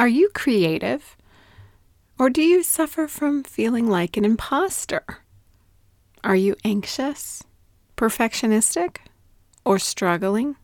[0.00, 1.14] Are you creative?
[2.18, 5.04] Or do you suffer from feeling like an imposter?
[6.24, 7.42] Are you anxious,
[7.98, 8.96] perfectionistic,
[9.62, 10.56] or struggling?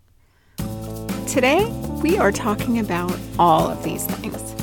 [1.28, 1.66] Today,
[2.02, 4.54] we are talking about all of these things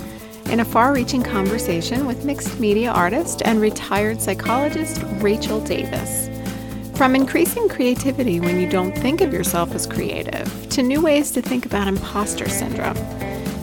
[0.49, 6.31] in a far reaching conversation with mixed media artist and retired psychologist Rachel Davis.
[6.97, 11.43] From increasing creativity when you don't think of yourself as creative, to new ways to
[11.43, 12.97] think about imposter syndrome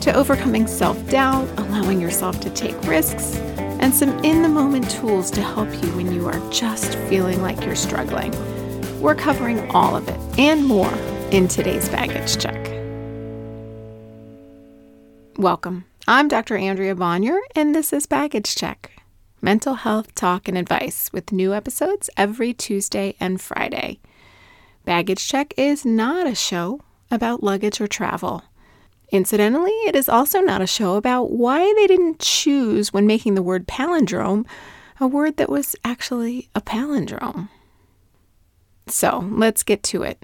[0.00, 5.30] to overcoming self doubt, allowing yourself to take risks, and some in the moment tools
[5.32, 8.32] to help you when you are just feeling like you're struggling.
[9.00, 10.92] We're covering all of it and more
[11.30, 12.58] in today's baggage check.
[15.36, 15.86] Welcome.
[16.08, 16.56] I'm Dr.
[16.56, 19.00] Andrea Bonior, and this is Baggage Check
[19.42, 23.98] mental health talk and advice with new episodes every Tuesday and Friday.
[24.84, 28.42] Baggage Check is not a show about luggage or travel.
[29.10, 33.42] Incidentally, it is also not a show about why they didn't choose, when making the
[33.42, 34.46] word palindrome,
[35.00, 37.48] a word that was actually a palindrome.
[38.86, 40.22] So let's get to it.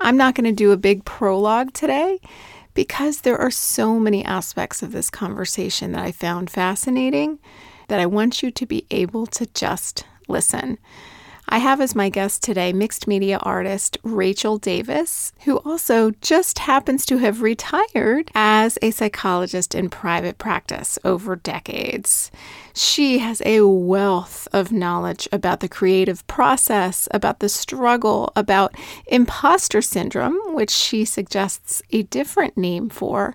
[0.00, 2.20] I'm not going to do a big prologue today
[2.74, 7.38] because there are so many aspects of this conversation that I found fascinating
[7.88, 10.78] that I want you to be able to just listen.
[11.48, 17.04] I have as my guest today mixed media artist Rachel Davis, who also just happens
[17.06, 22.30] to have retired as a psychologist in private practice over decades.
[22.72, 28.74] She has a wealth of knowledge about the creative process, about the struggle, about
[29.06, 33.34] imposter syndrome, which she suggests a different name for,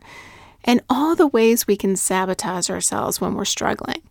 [0.64, 4.02] and all the ways we can sabotage ourselves when we're struggling.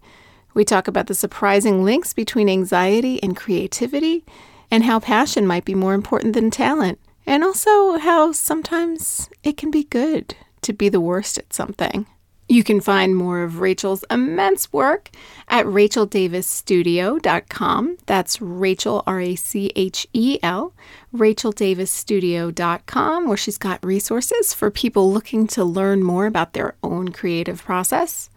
[0.59, 4.25] We talk about the surprising links between anxiety and creativity,
[4.73, 9.71] and how passion might be more important than talent, and also how sometimes it can
[9.71, 12.09] be good to be the worst at something.
[12.49, 15.11] You can find more of Rachel's immense work
[15.47, 17.99] at racheldavisstudio.com.
[18.07, 20.75] That's Rachel, R A C H E L,
[21.15, 27.63] racheldavisstudio.com, where she's got resources for people looking to learn more about their own creative
[27.63, 28.29] process.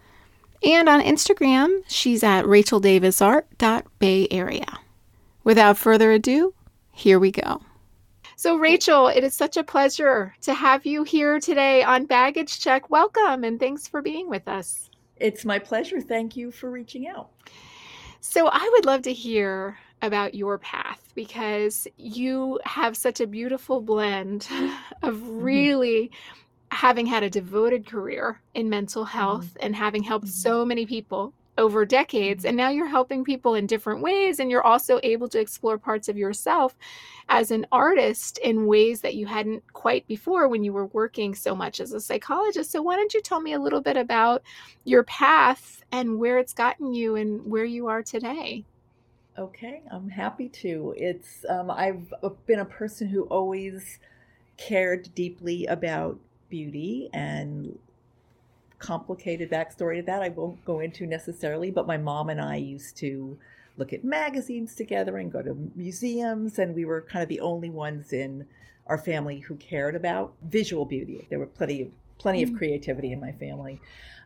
[0.64, 4.78] And on Instagram, she's at racheldavisart.bay area.
[5.44, 6.54] Without further ado,
[6.92, 7.60] here we go.
[8.36, 12.90] So, Rachel, it is such a pleasure to have you here today on Baggage Check.
[12.90, 14.88] Welcome and thanks for being with us.
[15.16, 16.00] It's my pleasure.
[16.00, 17.30] Thank you for reaching out.
[18.20, 23.80] So, I would love to hear about your path because you have such a beautiful
[23.80, 24.48] blend
[25.02, 25.40] of mm-hmm.
[25.40, 26.04] really.
[26.04, 26.41] Mm-hmm
[26.72, 29.66] having had a devoted career in mental health mm-hmm.
[29.66, 30.32] and having helped mm-hmm.
[30.32, 32.48] so many people over decades mm-hmm.
[32.48, 36.08] and now you're helping people in different ways and you're also able to explore parts
[36.08, 36.74] of yourself
[37.28, 41.54] as an artist in ways that you hadn't quite before when you were working so
[41.54, 44.42] much as a psychologist so why don't you tell me a little bit about
[44.84, 48.64] your path and where it's gotten you and where you are today
[49.38, 52.12] okay i'm happy to it's um, i've
[52.46, 53.98] been a person who always
[54.56, 56.18] cared deeply about
[56.52, 57.78] beauty and
[58.78, 62.98] complicated backstory to that I won't go into necessarily, but my mom and I used
[62.98, 63.38] to
[63.78, 67.70] look at magazines together and go to museums, and we were kind of the only
[67.70, 68.46] ones in
[68.86, 71.26] our family who cared about visual beauty.
[71.30, 72.50] There were plenty of plenty mm.
[72.50, 73.80] of creativity in my family,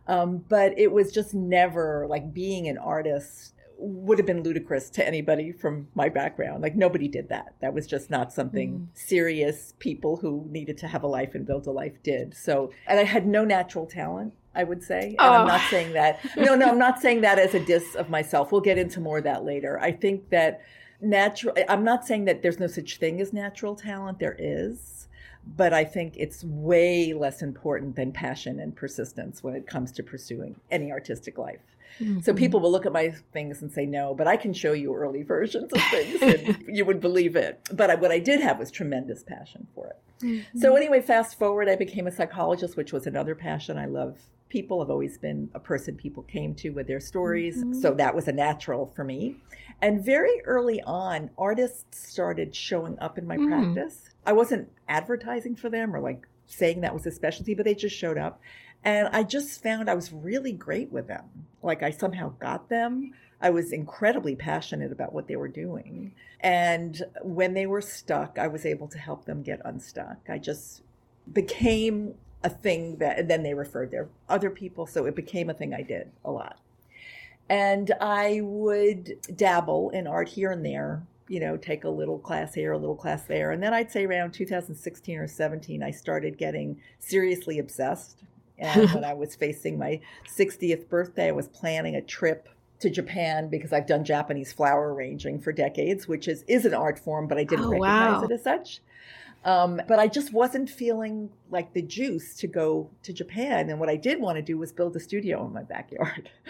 [0.08, 5.06] um, but it was just never like being an artist would have been ludicrous to
[5.06, 6.62] anybody from my background.
[6.62, 7.54] Like nobody did that.
[7.60, 8.86] That was just not something mm.
[8.94, 12.34] serious people who needed to have a life and build a life did.
[12.34, 14.32] So, and I had no natural talent.
[14.54, 15.32] I would say, and oh.
[15.32, 16.18] I'm not saying that.
[16.36, 18.50] No, no, I'm not saying that as a diss of myself.
[18.50, 19.78] We'll get into more of that later.
[19.78, 20.62] I think that
[21.00, 21.54] natural.
[21.68, 24.18] I'm not saying that there's no such thing as natural talent.
[24.18, 25.08] There is,
[25.56, 30.02] but I think it's way less important than passion and persistence when it comes to
[30.02, 31.75] pursuing any artistic life.
[32.00, 32.20] Mm-hmm.
[32.20, 34.94] So people will look at my things and say no, but I can show you
[34.94, 37.68] early versions of things and you would believe it.
[37.72, 40.24] But I, what I did have was tremendous passion for it.
[40.24, 40.58] Mm-hmm.
[40.58, 43.78] So anyway, fast forward, I became a psychologist, which was another passion.
[43.78, 44.80] I love people.
[44.80, 47.58] I've always been a person people came to with their stories.
[47.58, 47.80] Mm-hmm.
[47.80, 49.36] So that was a natural for me.
[49.82, 53.46] And very early on, artists started showing up in my mm.
[53.48, 54.08] practice.
[54.24, 57.94] I wasn't advertising for them or like saying that was a specialty, but they just
[57.94, 58.40] showed up.
[58.86, 61.24] And I just found I was really great with them.
[61.60, 63.12] Like I somehow got them.
[63.40, 66.12] I was incredibly passionate about what they were doing.
[66.38, 70.18] And when they were stuck, I was able to help them get unstuck.
[70.28, 70.82] I just
[71.32, 74.86] became a thing that, and then they referred their other people.
[74.86, 76.60] So it became a thing I did a lot.
[77.48, 82.54] And I would dabble in art here and there, you know, take a little class
[82.54, 83.50] here, a little class there.
[83.50, 88.22] And then I'd say around 2016 or 17, I started getting seriously obsessed
[88.58, 90.00] And when I was facing my
[90.36, 92.48] 60th birthday, I was planning a trip
[92.80, 96.98] to Japan because I've done Japanese flower arranging for decades, which is, is an art
[96.98, 98.24] form, but I didn't Oh, recognize wow.
[98.24, 98.80] it as such.
[99.44, 103.70] Um, but I just wasn't feeling like the juice to go to Japan.
[103.70, 106.28] And what I did want to do was build a studio in my backyard.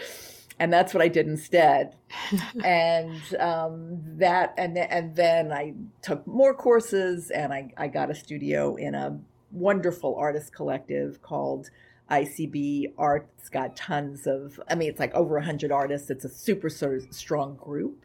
[0.58, 1.96] And that's what I did instead.
[2.64, 8.10] and um, that, and, th- and then I took more courses and I, I got
[8.10, 9.18] a studio in a
[9.52, 11.68] wonderful artist collective called
[12.10, 13.28] ICB Art.
[13.38, 16.10] It's got tons of, I mean, it's like over 100 artists.
[16.10, 18.04] It's a super sort of strong group.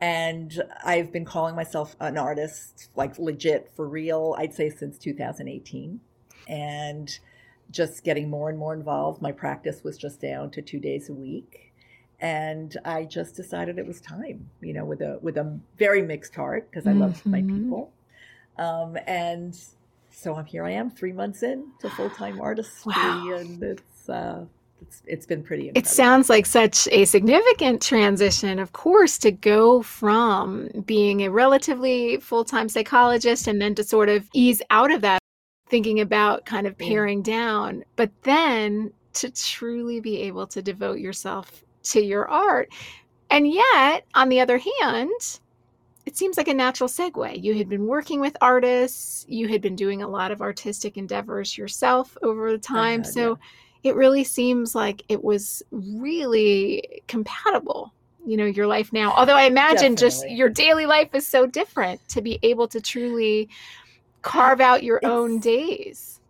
[0.00, 6.00] And I've been calling myself an artist, like legit for real, I'd say since 2018.
[6.48, 7.18] And
[7.70, 9.20] just getting more and more involved.
[9.20, 11.72] My practice was just down to two days a week.
[12.20, 16.34] And I just decided it was time, you know, with a with a very mixed
[16.34, 17.92] heart because I love my people.
[18.58, 19.56] Um, and
[20.10, 20.64] so I'm here.
[20.64, 23.34] I am three months in to full time artistry, Wow.
[23.36, 24.44] and it's uh,
[24.82, 25.70] it's it's been pretty.
[25.74, 32.18] It sounds like such a significant transition, of course, to go from being a relatively
[32.18, 35.20] full time psychologist and then to sort of ease out of that,
[35.68, 36.88] thinking about kind of Yeah.
[36.88, 42.68] paring down, but then to truly be able to devote yourself to your art.
[43.30, 45.40] And yet, on the other hand,
[46.08, 47.42] it seems like a natural segue.
[47.44, 51.58] You had been working with artists, you had been doing a lot of artistic endeavors
[51.58, 53.00] yourself over the time.
[53.04, 53.38] had, so
[53.82, 57.92] it really seems like it was really compatible,
[58.26, 59.12] you know, your life now.
[59.12, 63.50] Although I imagine just your daily life is so different to be able to truly
[64.22, 66.20] carve out your own days.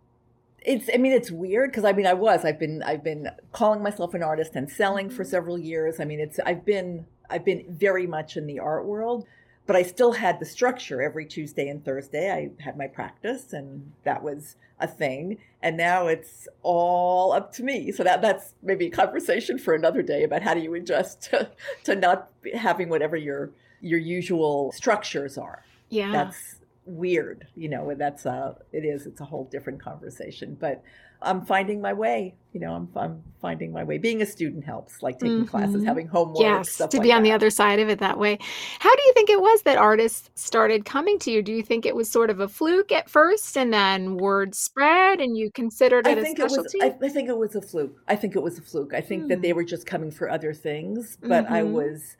[0.61, 3.81] it's i mean it's weird because i mean i was i've been i've been calling
[3.81, 5.27] myself an artist and selling for Mhm.
[5.27, 9.25] several years i mean it's i've been i've been very much in the art world
[9.69, 12.31] but i still had the structure every tuesday and thursday.
[12.31, 15.37] I had my practice and that was a thing.
[15.61, 17.91] And now it's all up to me.
[17.91, 21.51] So that that's maybe a conversation for another day about how do you adjust to,
[21.83, 25.63] to not having whatever your your usual structures are.
[25.89, 26.11] Yeah.
[26.11, 26.55] that's
[26.85, 30.57] weird you know and that's uh it is it's a whole different conversation.
[30.59, 30.81] But
[31.21, 35.01] i'm finding my way you know i'm, I'm finding my way being a student helps
[35.01, 35.85] like taking classes Mhm.
[35.85, 38.37] having homework yes, to like be on the other side of it that way.
[38.79, 41.41] How do you think it was that artists started coming to you?
[41.41, 45.21] Do you think it was sort of a fluke at first and then word spread
[45.21, 46.75] and you considered it I a think it was.
[46.81, 47.97] I, I think it was a fluke.
[48.09, 48.93] I think it was a fluke.
[48.93, 49.41] I think that Hmm.
[49.41, 51.17] they were just coming for other things.
[51.21, 51.71] But I Mhm.
[51.71, 52.17] was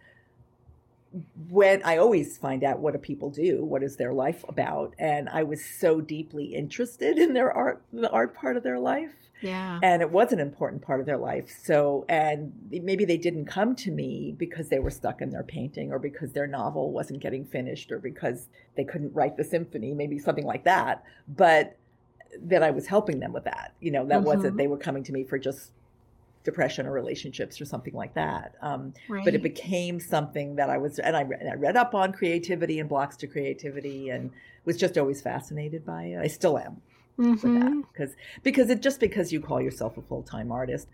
[1.50, 5.28] when I always find out what do people do, what is their life about, and
[5.30, 9.14] I was so deeply interested in their art, the art part of their life.
[9.42, 9.80] yeah.
[9.82, 13.74] and it was an important part of their life so and maybe they didn't come
[13.74, 17.46] to me because they were stuck in their painting or because their novel wasn't getting
[17.46, 21.78] finished or because they couldn't write the symphony maybe something like that but
[22.42, 24.26] that i was helping them with that you know that Mhm.
[24.26, 25.72] wasn't they were coming to me for just
[26.44, 29.26] depression or relationships or something like that um, Right.
[29.26, 32.80] but it became something that i was and I, and I read up on creativity
[32.80, 34.32] and blocks to creativity and
[34.66, 36.82] was just always fascinated by it i still am
[37.18, 37.60] with Mhm.
[37.60, 40.88] that because because it just because you call yourself a full-time artist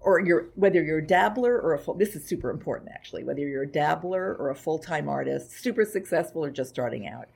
[0.00, 3.40] or you're whether you're a dabbler or a full this is super important actually whether
[3.40, 7.28] you're a dabbler or a full-time artist super successful or just starting out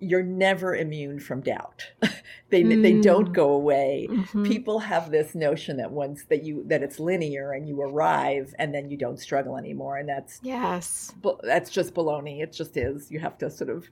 [0.00, 1.84] you're never immune from doubt
[2.50, 3.02] they they Mm.
[3.02, 4.46] don't go away Mhm.
[4.46, 8.72] people have this notion that once that you that it's linear and you arrive and
[8.74, 11.12] then you don't struggle anymore and that's Yes.
[11.42, 13.86] that's just baloney it just is you have to sort of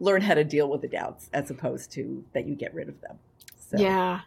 [0.00, 3.00] learn how to deal with the doubts as opposed to that you get rid of
[3.00, 3.18] them
[3.58, 4.20] so Yeah.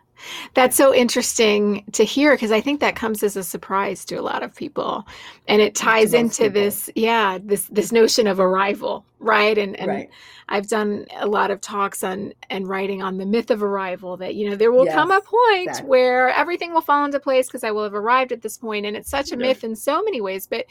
[0.54, 4.22] That's so interesting to hear because I think that comes as a surprise to a
[4.22, 5.08] lot of people.
[5.48, 6.62] And it ties into people.
[6.62, 9.58] this, yeah, this this notion of arrival, right?
[9.58, 10.10] And and right
[10.52, 14.36] I've done a lot of talks on and writing on the myth of arrival that
[14.36, 15.90] you know there will come a point exactly.
[15.90, 18.98] where everything will fall into place because I will have arrived at this point and
[18.98, 19.48] it's such a Yeah.
[19.48, 20.66] myth in so many ways but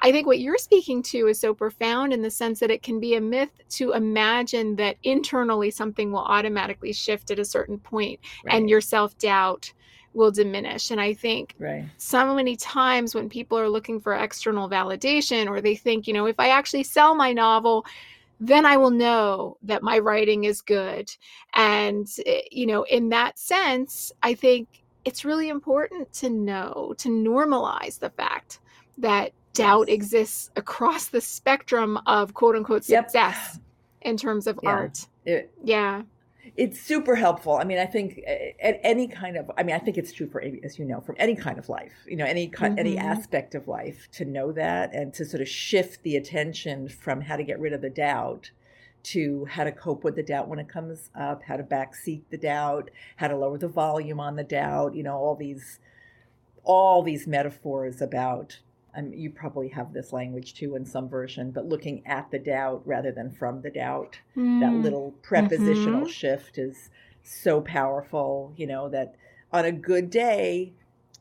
[0.00, 2.98] I think what you're speaking to is so profound in the sense that it can
[2.98, 8.18] be a myth to imagine that internally something will automatically shift at a certain point
[8.44, 9.72] right, and your self-doubt
[10.14, 14.68] will diminish and I think right so many times when people are looking for external
[14.68, 17.84] validation or they think, you know, if I actually sell my novel,
[18.38, 21.10] then I will know that my writing is good.
[21.54, 24.68] And, eh, you know, in that sense, I think
[25.06, 28.60] it's really important to know, to normalize the fact
[28.98, 29.94] that doubt Yes.
[29.94, 33.04] exists across the spectrum of quote unquote Yep.
[33.10, 33.58] success
[34.02, 34.68] in terms of Yeah.
[34.70, 35.06] art.
[35.24, 36.02] it, Yeah.
[36.56, 37.54] It's super helpful.
[37.54, 40.28] I mean i think uh, at any kind of i mean i think it's true
[40.28, 43.54] for as you know from any kind of life you know any ki- any aspect
[43.54, 47.44] of life to know that and to sort of shift the attention from how to
[47.44, 48.50] get rid of the doubt
[49.06, 52.36] to how to cope with the doubt when it comes up, how to backseat the
[52.36, 55.78] doubt, how to lower the volume on the doubt, you know, all these
[56.64, 58.58] all these metaphors about
[58.96, 62.82] um, you probably have this language too in some version, but looking at the doubt
[62.84, 64.18] rather than from the doubt.
[64.36, 64.60] Mm.
[64.60, 66.10] That little prepositional mm-hmm.
[66.10, 66.90] shift is
[67.22, 69.14] so powerful, you know, that
[69.52, 70.72] on a good day,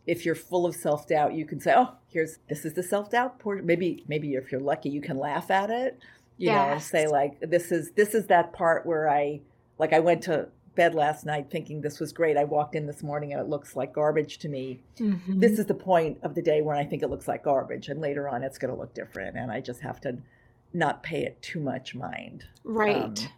[0.08, 3.12] if you're full of self doubt, you can say, "Oh, here's this is the self
[3.12, 6.00] doubt portion." Maybe, maybe if you're lucky, you can laugh at it,
[6.38, 6.56] you yes.
[6.56, 9.42] know, and say like, "This is this is that part where I
[9.80, 12.38] like I went to bed last night thinking this was great.
[12.38, 14.82] I walked in this morning and it looks like garbage to me.
[15.00, 15.40] Mm-hmm.
[15.40, 18.02] This is the point of the day when I think it looks like garbage, and
[18.02, 20.18] later on it's going to look different, and I just have to
[20.74, 22.46] not pay it too much mind.
[22.64, 23.20] Right.
[23.20, 23.32] Um,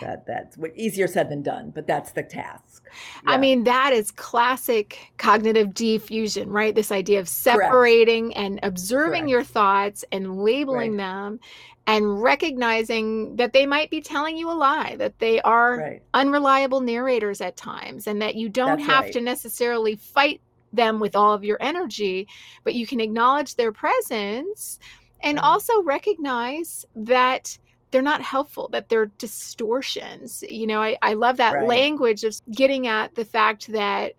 [0.00, 2.84] that that's easier said than done but that's the task
[3.24, 3.30] yeah.
[3.30, 8.38] i mean that is classic cognitive defusion right this idea of separating Correct.
[8.38, 9.30] and observing Correct.
[9.30, 10.98] your thoughts and labeling right.
[10.98, 11.40] them
[11.88, 16.02] and recognizing that they might be telling you a lie that they are right.
[16.14, 19.12] unreliable narrators at times and that you don't that's have right.
[19.12, 20.40] to necessarily fight
[20.72, 22.26] them with all of your energy
[22.64, 24.78] but you can acknowledge their presence
[25.20, 25.46] and mm-hmm.
[25.46, 27.58] also recognize that
[27.90, 30.42] they're not helpful, that they're distortions.
[30.48, 31.68] You know, I, I love that right.
[31.68, 34.14] language of getting at the fact that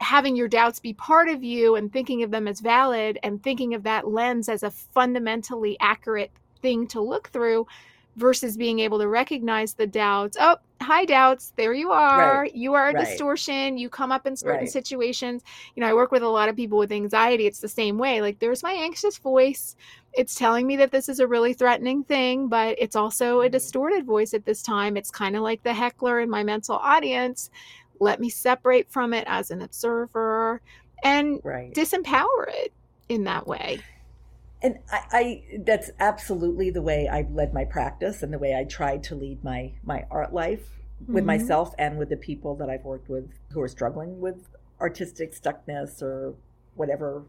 [0.00, 3.74] having your doubts be part of you and thinking of them as valid and thinking
[3.74, 7.66] of that lens as a fundamentally accurate thing to look through
[8.16, 10.36] versus being able to recognize the doubts.
[10.40, 12.42] Oh, hi doubts, there you are.
[12.42, 12.54] Right.
[12.54, 13.06] You are a right.
[13.06, 13.78] distortion.
[13.78, 15.42] You come up in certain situations.
[15.74, 17.46] You know, I work with a lot of people with anxiety.
[17.46, 18.20] It's the same way.
[18.20, 19.76] Like there's my anxious voice.
[20.14, 23.52] It's telling me that this is a really threatening thing, but it's also a mm-hmm.
[23.52, 24.96] distorted voice at this time.
[24.96, 27.50] It's kind of like the heckler in my mental audience.
[28.00, 30.60] Let me separate from it as an observer
[31.04, 32.72] and disempower it
[33.08, 33.80] in that way
[34.62, 38.64] and I, I, that's absolutely the way I led my practice and the way I
[38.64, 40.64] tried to lead my my art life
[41.06, 41.26] with mm-hmm.
[41.26, 44.36] myself and with the people that I've worked with who are struggling with
[44.80, 46.34] artistic stuckness or
[46.76, 47.24] whatever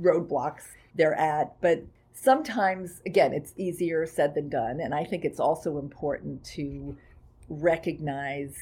[0.00, 0.62] roadblocks
[0.94, 1.60] they're at.
[1.60, 1.84] But
[2.20, 4.80] sometimes again it's easier said than done.
[4.80, 6.96] And I think it's also important to
[7.48, 8.54] recognize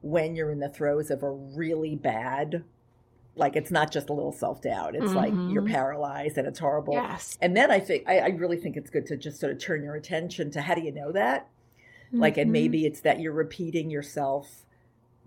[0.00, 2.64] when you're in the throes of a really bad
[3.34, 5.16] like it's not just a little self-doubt it's mm-hmm.
[5.16, 5.72] like you're mm-hmm.
[5.72, 7.38] paralyzed and it's horrible yes.
[7.40, 9.82] and then i think I, I, really think it's good to just sort of turn
[9.82, 11.48] your attention to how do you know that
[12.08, 12.20] mm-hmm.
[12.20, 12.88] like and maybe mm-hmm.
[12.88, 14.64] it's that you're repeating yourself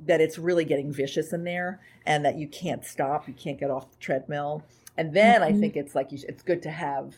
[0.05, 3.71] that it's really getting vicious in there and that you can't stop you can't get
[3.71, 4.63] off the treadmill
[4.97, 5.55] and then mm-hmm.
[5.55, 7.15] i think it's like you, it's good to have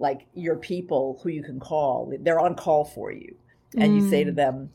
[0.00, 3.36] like your people who you can call they're on call for you
[3.76, 4.36] and you say to mm.
[4.36, 4.70] them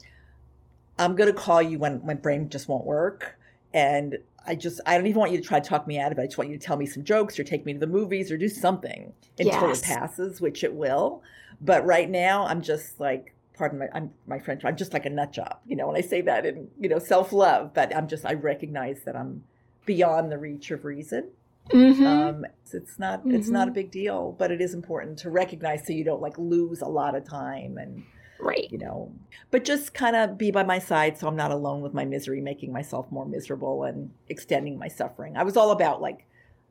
[0.97, 3.37] i'm going to call you when my brain just won't work
[3.73, 4.17] and
[4.47, 6.21] I just I don't even want you to try to talk me out of it.
[6.21, 8.31] I just want you to tell me some jokes or take me to the movies
[8.31, 9.81] or do something until yes.
[9.81, 11.23] it passes, which it will.
[11.61, 14.63] But right now, I'm just like, pardon my I'm my French.
[14.63, 15.87] I'm just like a nut job, you know.
[15.87, 19.15] When I say that in you know self love, but I'm just I recognize that
[19.15, 19.43] I'm
[19.85, 21.29] beyond the reach of reason.
[21.71, 22.05] Mm-hmm.
[22.05, 23.35] Um, it's not mm-hmm.
[23.35, 23.75] it's not a mm-hmm.
[23.75, 27.15] big deal, but it is important to recognize so you don't like lose a lot
[27.15, 28.03] of time and
[28.37, 28.67] Right.
[28.69, 29.13] You know,
[29.49, 32.41] but just kind of be by my side so I'm not alone with my misery,
[32.41, 35.37] making myself more miserable and extending my suffering.
[35.37, 36.27] I was all about like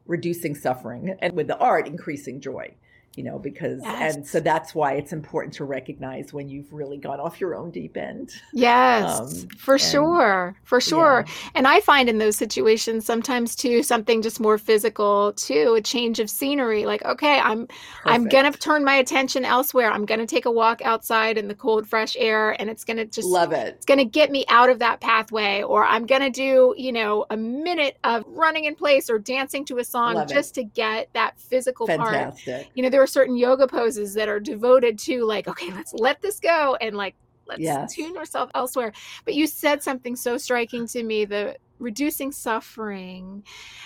[0.07, 2.75] reducing suffering and with the art, increasing joy
[3.17, 4.15] you know, because, yes.
[4.15, 7.71] and so that's why it's important to recognize when you've really gone off your own
[7.71, 8.33] deep end.
[8.53, 11.25] Yes, um, for and, sure, for sure.
[11.27, 11.33] Yeah.
[11.55, 16.19] And I find in those situations sometimes too, something just more physical too, a change
[16.19, 16.87] of scenery.
[16.87, 17.77] Like, okay, I'm, Perfect.
[18.07, 19.91] I'm going to turn my attention elsewhere.
[19.91, 22.97] I'm going to take a walk outside in the cold, fresh air and it's going
[22.97, 23.75] to just love it.
[23.77, 26.93] It's going to get me out of that pathway or I'm going to do, you
[26.93, 30.63] know, a minute of running in place or dancing to a song love just it.
[30.63, 32.55] to get that physical Fantastic.
[32.55, 32.67] part.
[32.75, 36.21] You know, there are certain yoga poses that are devoted to like, okay, let's let
[36.21, 37.15] this go and like
[37.47, 37.95] let's yes.
[37.95, 38.93] tune ourselves elsewhere.
[39.25, 43.45] But you said something so striking to me the reducing suffering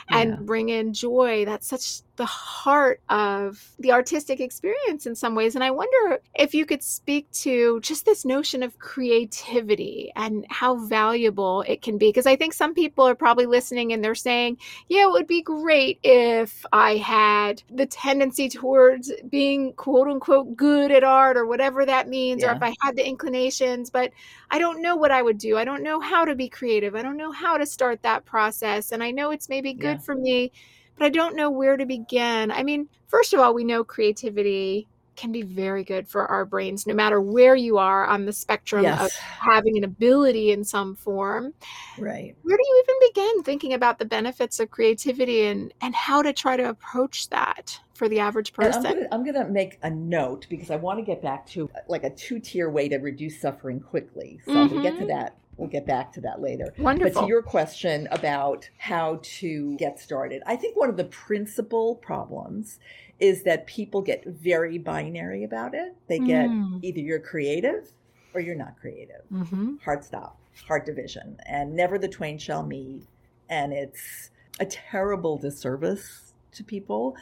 [0.09, 0.37] and yeah.
[0.37, 1.45] bring in joy.
[1.45, 5.55] That's such the heart of the artistic experience in some ways.
[5.55, 10.85] And I wonder if you could speak to just this notion of creativity and how
[10.85, 12.09] valuable it can be.
[12.09, 14.59] Because I think some people are probably listening and they're saying,
[14.89, 20.91] yeah, it would be great if I had the tendency towards being quote unquote good
[20.91, 22.51] at art or whatever that means, yeah.
[22.51, 24.11] or if I had the inclinations, but
[24.51, 25.57] I don't know what I would do.
[25.57, 26.97] I don't know how to be creative.
[26.97, 28.91] I don't know how to start that process.
[28.91, 30.03] And I know it's maybe good yeah.
[30.03, 30.51] for me
[30.99, 32.51] but I don't know where to begin.
[32.51, 36.87] I mean, first of all, we know creativity can be very good for our brains,
[36.87, 39.01] no matter where you are on the spectrum Yes.
[39.01, 41.53] of having an ability in some form.
[41.99, 42.37] Right.
[42.43, 46.33] Where do you even begin thinking about the benefits of creativity and, and how to
[46.33, 48.85] try to approach that for the average person?
[48.85, 52.11] gonna, I'm gonna make a note because I want to get back to like a
[52.11, 54.39] two tier way to reduce suffering quickly.
[54.45, 55.09] So I'm gonna get to Mhm.
[55.09, 55.37] that.
[55.59, 56.73] We'll get back to that later.
[56.79, 57.13] Wonderful.
[57.23, 61.97] But to your question about how to get started, I think one of the principal
[61.97, 62.79] problems
[63.19, 65.97] is that people get very binary about it.
[66.07, 66.79] They get Mm.
[66.83, 67.91] either you're creative
[68.33, 69.23] or you're not creative.
[69.33, 69.81] Mhm.
[69.83, 70.39] Hard stop,
[70.69, 73.09] hard division, and never the twain shall meet.
[73.49, 77.17] And it's a terrible disservice to people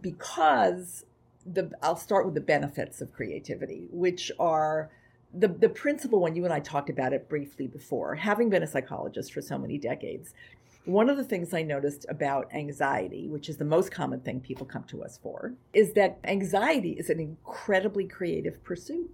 [0.00, 1.04] because
[1.44, 4.90] the I'll start with the benefits of creativity, which are
[5.34, 8.14] the the principal one you and I talked about it briefly before.
[8.14, 10.32] Having been a psychologist for so many decades,
[10.84, 14.66] one of the things I noticed about anxiety, which is the most common thing people
[14.66, 19.10] come to us for, is that anxiety is an incredibly creative pursuit.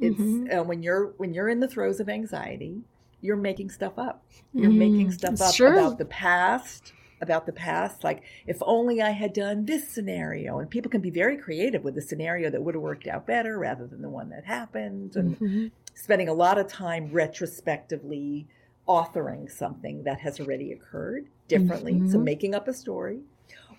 [0.00, 0.58] It's Mhm.
[0.60, 2.82] uh, when you're when you're in the throes of anxiety,
[3.20, 4.24] you're making stuff up.
[4.54, 5.12] You're making Mhm.
[5.12, 5.68] stuff It's up true.
[5.78, 8.02] about the past, about the past.
[8.02, 10.58] Like, if only I had done this scenario.
[10.58, 13.58] And people can be very creative with the scenario that would have worked out better
[13.58, 15.16] rather than the one that happened.
[15.16, 15.70] And Mhm.
[15.94, 18.46] spending a lot of time retrospectively
[18.88, 22.02] authoring something that has already occurred differently.
[22.06, 22.24] So Mhm.
[22.24, 23.20] making up a story.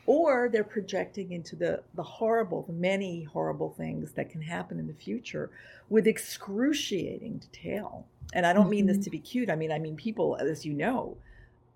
[0.06, 4.88] Or they're projecting into the, the horrible, the many horrible things that can happen in
[4.88, 5.52] the future
[5.90, 8.06] with excruciating detail.
[8.34, 9.04] And I don't mean this Mhm.
[9.04, 9.50] to be cute.
[9.50, 11.18] I mean, I mean people, as you know,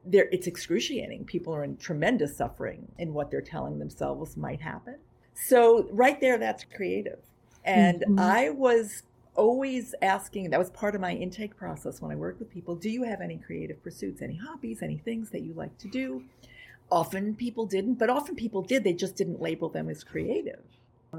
[0.05, 1.25] they're, it's excruciating.
[1.25, 4.95] People are in tremendous suffering in what they're telling themselves might happen.
[5.33, 7.19] So right there, that's creative.
[7.65, 8.19] And Mhm.
[8.19, 9.03] I was
[9.35, 12.89] always asking, that was part of my intake process when I worked with people, do
[12.89, 16.24] you have any creative pursuits, any hobbies, any things that you like to do?
[16.91, 18.83] Often people didn't, but often people did.
[18.83, 20.62] They just didn't label them as creative.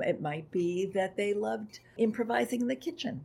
[0.01, 3.25] It might be that they loved improvising in the kitchen.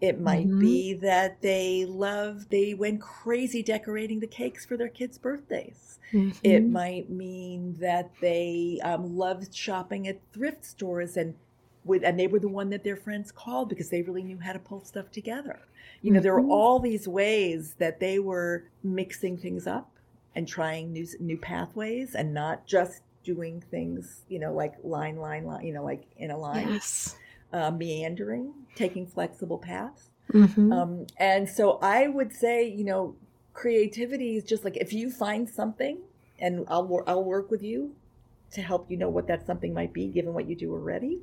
[0.00, 0.58] It might Mhm.
[0.58, 5.98] be that they loved, they went crazy decorating the cakes for their kids' birthdays.
[6.42, 6.70] It Mhm.
[6.70, 11.34] might mean that they um, loved shopping at thrift stores and
[11.84, 14.52] with, and they were the one that their friends called because they really knew how
[14.52, 15.60] to pull stuff together.
[16.02, 16.34] You know, there Mhm.
[16.34, 19.90] were all these ways that they were mixing things up
[20.34, 25.44] and trying new new pathways and not just doing things, you know, like line, line,
[25.44, 27.16] line, you know, like in a line, Yes.
[27.54, 30.10] Uh, meandering, taking flexible paths.
[30.32, 30.72] Mhm.
[30.72, 33.14] Um, and so I would say, you know,
[33.52, 35.98] creativity is just like if you find something,
[36.40, 37.94] and I'll I'll work with you
[38.52, 41.20] to help you know what that something might be, given what you do already.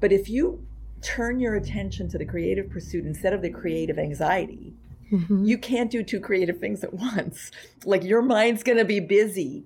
[0.00, 0.64] But if you
[1.02, 4.72] turn your attention to the creative pursuit instead of the creative anxiety,
[5.12, 5.46] Mhm.
[5.46, 7.50] you can't do two creative things at once.
[7.84, 9.64] Like your mind's going to be busy.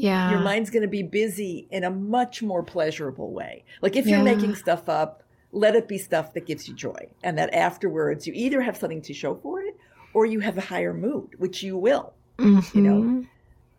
[0.00, 0.30] yeah.
[0.30, 3.64] Your mind's going to be busy in a much more pleasurable way.
[3.82, 4.32] Like if you're Yeah.
[4.36, 7.08] making stuff up, let it be stuff that gives you joy.
[7.22, 9.76] And that afterwards, you either have something to show for it
[10.14, 12.12] or you have a higher mood, which you will.
[12.38, 13.26] you know, Mhm.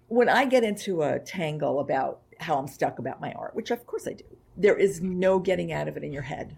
[0.09, 3.85] When I get into a tangle about how I'm stuck about my art, which of
[3.85, 4.23] course I do,
[4.57, 6.55] there is no getting out of it in your head.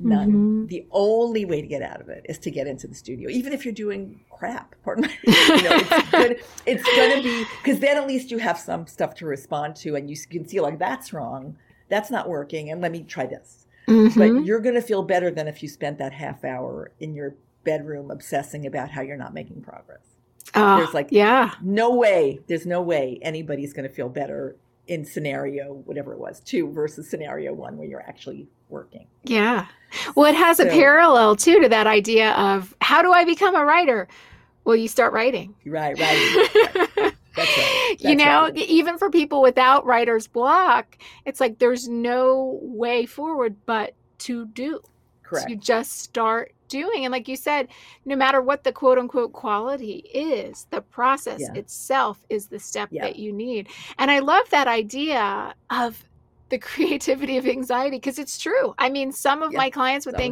[0.00, 0.32] None.
[0.66, 0.68] Mhm.
[0.68, 3.52] The only way to get out of it is to get into the studio, even
[3.52, 4.74] if you're doing crap.
[4.82, 6.40] Pardon my, you know, it's good.
[6.66, 9.94] It's going to be because then at least you have some stuff to respond to,
[9.94, 11.56] and you can see like that's wrong,
[11.88, 13.63] that's not working, and let me try this.
[13.86, 14.16] Mhm.
[14.16, 17.34] But you're going to feel better than if you spent that half hour in your
[17.64, 20.00] bedroom obsessing about how you're not making progress.
[20.54, 21.52] Ah, there's like- yeah.
[21.62, 22.40] No way.
[22.46, 27.08] There's no way anybody's going to feel better in scenario whatever it was two versus
[27.08, 29.06] scenario one where you're actually working.
[29.24, 29.66] Yeah.
[30.14, 33.64] Well, it has a parallel too to that idea of how do I become a
[33.64, 34.08] writer?
[34.64, 35.54] Well, you start writing.
[35.64, 37.12] Right, right.
[37.36, 37.96] That's right.
[38.00, 38.56] you know, right.
[38.56, 44.80] even for people without writer's block, it's like there's no way forward but to do.
[45.22, 45.48] Correct.
[45.48, 47.04] To just start doing.
[47.04, 47.68] And like you said,
[48.04, 51.54] no matter what the quote unquote quality is, the process Yeah.
[51.54, 53.02] itself is the step Yeah.
[53.02, 53.68] that you need.
[53.98, 56.04] And I love that idea of
[56.50, 58.74] the creativity of anxiety because it's true.
[58.78, 60.22] I mean, some of Yeah, my clients with that.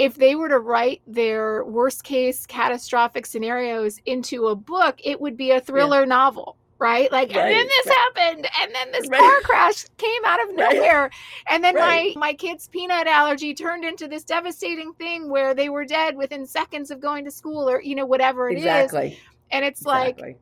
[0.00, 5.36] If they were to write their worst case catastrophic scenarios into a book, it would
[5.36, 6.56] be a thriller novel.
[6.78, 7.96] Right, like, and then this right.
[8.16, 9.20] happened, and then this Right.
[9.20, 10.76] car crash came out of Right.
[10.76, 11.10] nowhere,
[11.50, 12.16] and then Right.
[12.16, 16.46] my my kid's peanut allergy turned into this devastating thing where they were dead within
[16.46, 18.64] seconds of going to school, or you know whatever it is.
[18.64, 19.18] exactly.
[19.50, 20.36] And it's like exactly.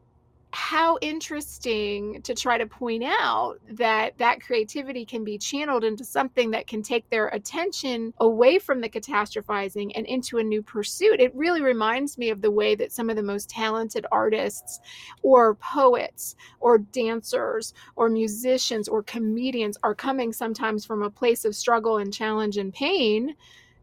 [0.52, 6.50] How interesting to try to point out that that creativity can be channeled into something
[6.50, 11.20] that can take their attention away from the catastrophizing and into a new pursuit.
[11.20, 14.80] It really reminds me of the way that some of the most talented artists
[15.22, 21.54] or poets or dancers or musicians or comedians are coming sometimes from a place of
[21.54, 23.34] struggle and challenge and pain,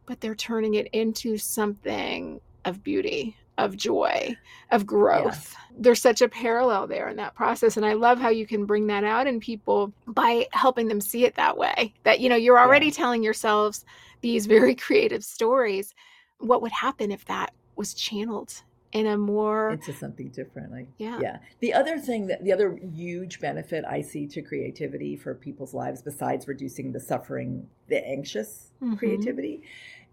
[0.07, 4.35] but they're turning it into something of beauty of joy,
[4.71, 5.53] of growth.
[5.53, 5.59] Yeah.
[5.77, 7.77] There's such a parallel there in that process.
[7.77, 11.25] And I love how you can bring that out in people by helping them see
[11.25, 11.93] it that way.
[12.03, 12.93] That, you know, you're already yeah.
[12.93, 13.85] telling yourselves
[14.21, 15.93] these very creative stories.
[16.39, 18.61] What would happen if that was channeled
[18.95, 22.79] in a more into something different like yeah yeah the other thing that the other
[22.93, 28.71] huge benefit i see to creativity for people's lives besides reducing the suffering the anxious
[28.81, 28.95] mm-hmm.
[28.95, 29.61] creativity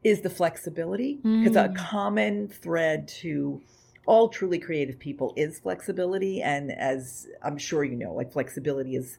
[0.05, 1.71] is the flexibility because mm.
[1.71, 3.61] a common thread to
[4.07, 9.19] all truly creative people is flexibility and as i'm sure you know like flexibility is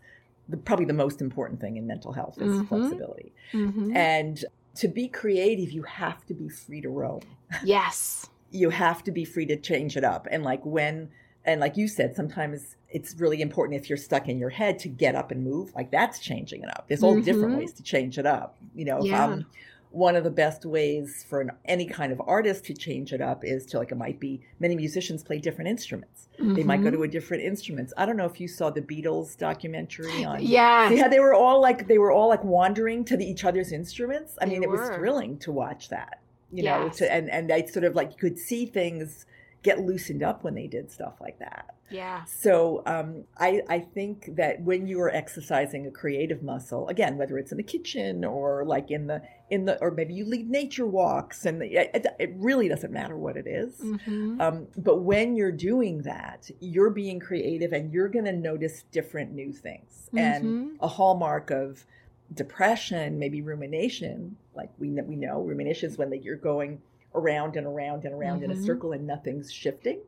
[0.49, 2.65] the, probably the most important thing in mental health is mm-hmm.
[2.65, 3.95] flexibility mm-hmm.
[3.95, 4.43] and
[4.75, 7.21] to be creative you have to be free to roam
[7.63, 11.09] yes you have to be free to change it up and like when
[11.45, 14.89] and like you said sometimes it's really important if you're stuck in your head to
[14.89, 17.23] get up and move like that's changing it up there's all mm-hmm.
[17.23, 19.25] different ways to change it up you know yeah.
[19.25, 19.45] um,
[19.93, 23.45] one of the best ways for an, any kind of artist to change it up
[23.45, 26.56] is to like it might be many musicians play different instruments mm-hmm.
[26.56, 26.97] they might go mm-hmm.
[26.97, 30.89] to a different instruments i don't know if you saw the beatles documentary on yeah
[30.89, 33.71] see how they were all like they were all like wandering to the, each other's
[33.71, 34.79] instruments i they mean it were.
[34.79, 36.79] was thrilling to watch that you yes.
[36.79, 39.27] know to, and and i sort of like you could see things
[39.63, 42.23] get loosened up when they did stuff like that yeah.
[42.26, 47.38] So um, I, I think that when you are exercising a creative muscle, again, whether
[47.38, 49.21] it's in the kitchen or like in the
[49.52, 53.15] in the or maybe you lead nature walks, and the, it, it, really doesn't matter
[53.15, 53.80] what it is.
[53.80, 54.41] Mm-hmm.
[54.41, 59.32] Um, but when you're doing that, you're being creative, and you're going to notice different
[59.34, 60.10] new things.
[60.13, 60.17] Mm-hmm.
[60.17, 61.86] And a hallmark of
[62.34, 66.82] depression, maybe rumination, like we know, we know rumination is when you're going
[67.15, 68.45] around and around and around mm-hmm.
[68.45, 68.65] in a mm-hmm.
[68.65, 69.99] circle and nothing's shifting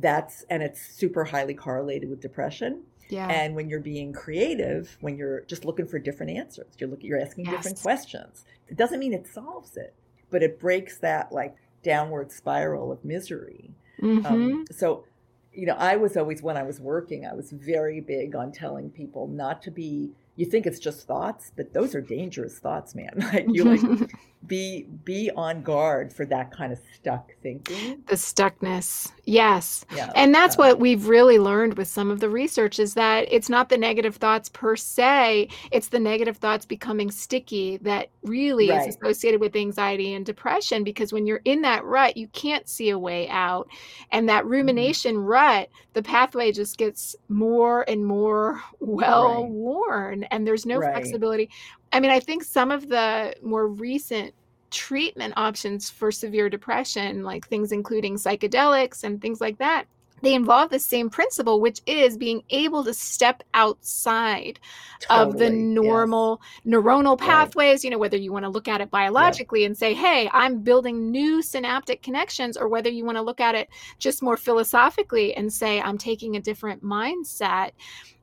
[0.00, 2.82] that's and it's super highly correlated with depression
[3.12, 3.28] yeah.
[3.28, 7.20] And when you're being creative, when you're just looking for different answers, you're looking, you're
[7.20, 7.56] asking yes.
[7.56, 8.46] different questions.
[8.68, 9.92] It doesn't mean it solves it,
[10.30, 13.74] but it breaks that like downward spiral of misery.
[14.00, 14.26] Mm-hmm.
[14.26, 15.04] Um, so,
[15.52, 18.88] you know, I was always when I was working, I was very big on telling
[18.88, 20.12] people not to be.
[20.34, 23.10] You think it's just thoughts, but those are dangerous thoughts, man.
[23.34, 24.10] Like you like
[24.46, 30.34] be be on guard for that kind of stuck thinking the stuckness yes yeah, and
[30.34, 33.78] that's what we've really learned with some of the research is that it's not the
[33.78, 38.88] negative thoughts per se it's the negative thoughts becoming sticky that really right.
[38.88, 42.90] is associated with anxiety and depression because when you're in that rut you can't see
[42.90, 43.68] a way out
[44.10, 44.52] and that mm-hmm.
[44.52, 45.26] rumination mm-hmm.
[45.26, 49.50] rut the pathway just gets more and more well right.
[49.50, 50.92] worn and there's no right.
[50.92, 51.48] flexibility
[51.92, 54.34] I mean, I think some of the more recent
[54.70, 59.86] treatment options for severe depression, like things including psychedelics and things like that,
[60.22, 64.60] they involve the same principle, which is being able to step outside
[65.00, 66.74] totally, of the normal yes.
[66.74, 67.84] neuronal pathways, right.
[67.84, 69.66] you know, whether you want to look at it biologically yeah.
[69.66, 73.56] and say, hey, I'm building new synaptic connections, or whether you want to look at
[73.56, 77.72] it just more philosophically and say, I'm taking a different mindset.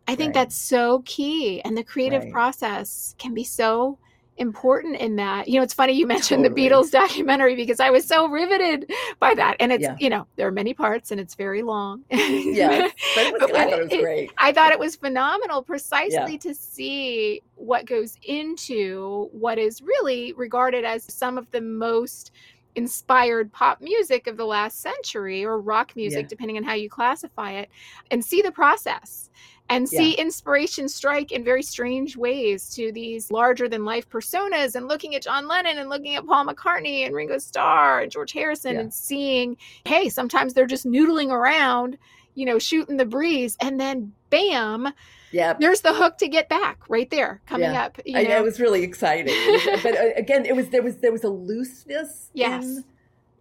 [0.09, 0.41] I think right.
[0.41, 1.61] that's so key.
[1.61, 2.31] And the creative right.
[2.31, 3.99] process can be so
[4.37, 5.47] important in that.
[5.47, 6.67] You know, it's funny you mentioned totally.
[6.67, 9.57] the Beatles documentary because I was so riveted by that.
[9.59, 9.95] And it's, yeah.
[9.99, 12.05] you know, there are many parts and it's very long.
[12.09, 12.87] yeah.
[13.13, 14.31] But, it was, but I thought it was great.
[14.39, 16.37] I thought it was phenomenal precisely yeah.
[16.39, 22.31] to see what goes into what is really regarded as some of the most
[22.73, 26.29] inspired pop music of the last century or rock music, yeah.
[26.29, 27.69] depending on how you classify it,
[28.09, 29.29] and see the process
[29.69, 30.21] and see yeah.
[30.21, 35.21] inspiration strike in very strange ways to these larger than life personas and looking at
[35.21, 38.81] John Lennon and looking at Paul McCartney and Ringo Starr and George Harrison yeah.
[38.81, 41.97] and seeing, hey, sometimes they're just noodling around,
[42.33, 44.91] you know, shooting the breeze and then bam,
[45.31, 47.85] yeah there's the hook to get back right there coming yeah.
[47.85, 48.19] up you know?
[48.19, 49.35] I, it was really exciting
[49.83, 52.83] but uh, again it was there was there was a looseness yes in,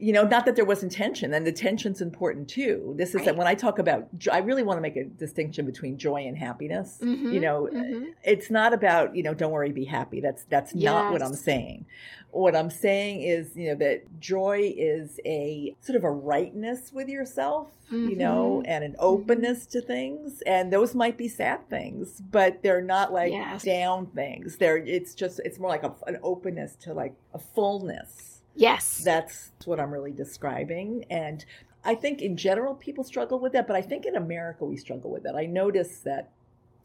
[0.00, 2.94] you know, not that there wasn't tension, and the tension's important too.
[2.96, 3.24] This is right.
[3.26, 6.38] that when I talk about, I really want to make a distinction between joy and
[6.38, 6.98] happiness.
[7.02, 8.04] Mm-hmm, you know, mm-hmm.
[8.22, 10.20] it's not about you know, don't worry, be happy.
[10.20, 10.84] That's that's yes.
[10.84, 11.86] not what I'm saying.
[12.30, 17.08] What I'm saying is, you know, that joy is a sort of a rightness with
[17.08, 18.10] yourself, mm-hmm.
[18.10, 22.82] you know, and an openness to things, and those might be sad things, but they're
[22.82, 23.64] not like yes.
[23.64, 24.58] down things.
[24.58, 28.98] They're it's just it's more like a, an openness to like a fullness Yes.
[29.04, 31.04] That's what I'm really describing.
[31.10, 31.44] And
[31.84, 35.10] I think in general people struggle with that, but I think in America we struggle
[35.10, 35.36] with that.
[35.36, 36.30] I notice that,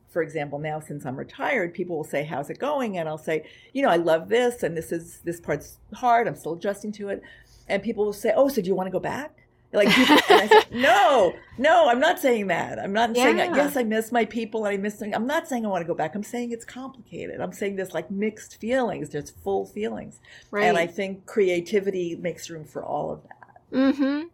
[0.10, 3.45] for example, now since I'm retired, people will say, "How's it going?" and I'll say,
[3.73, 6.28] "You know, I love this, and this is this part's hard.
[6.28, 7.21] I'm still adjusting to it."
[7.67, 9.42] And people will say, "Oh, so do you want to go back?"
[9.74, 12.80] Like, people, and I said, "No, no, I'm not saying that.
[12.80, 13.56] I'm not saying that.
[13.56, 15.12] Yes, I miss my people, and I miss them.
[15.14, 16.14] I'm not saying I want to go back.
[16.16, 17.42] I'm saying it's complicated.
[17.42, 19.10] I'm saying there's like mixed feelings.
[19.10, 20.20] There's full feelings,
[20.52, 20.66] Right.
[20.66, 24.28] and I think creativity makes room for all of that." Mm-hmm.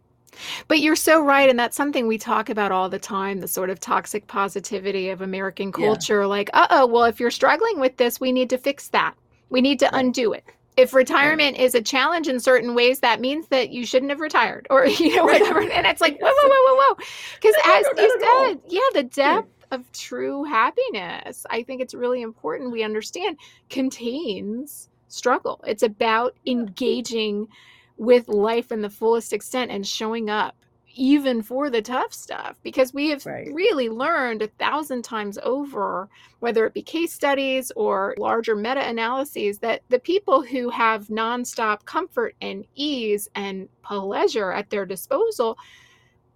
[0.68, 1.50] But you're so right.
[1.50, 5.22] And that's something we talk about all the time the sort of toxic positivity of
[5.22, 5.86] American Yeah.
[5.86, 6.26] culture.
[6.26, 9.14] Like, uh oh, well, if you're struggling with this, we need to fix that.
[9.48, 10.04] We need to Right.
[10.04, 10.44] undo it.
[10.76, 14.66] If retirement is a challenge in certain ways, that means that you shouldn't have retired
[14.70, 15.60] or, you know, whatever.
[15.60, 17.04] And it's like, whoa, whoa, whoa, whoa, whoa.
[17.34, 18.46] Because as you not at all.
[18.48, 24.88] said, yeah, the depth of true happiness, I think it's really important we understand, contains
[25.08, 25.60] struggle.
[25.66, 27.48] It's about engaging
[27.96, 30.56] with life in the fullest extent and showing up
[30.94, 33.48] even for the tough stuff because we have Right.
[33.52, 36.08] really learned a thousand times over
[36.40, 41.84] whether it be case studies or larger meta analyses that the people who have nonstop
[41.84, 45.56] comfort and ease and pleasure at their disposal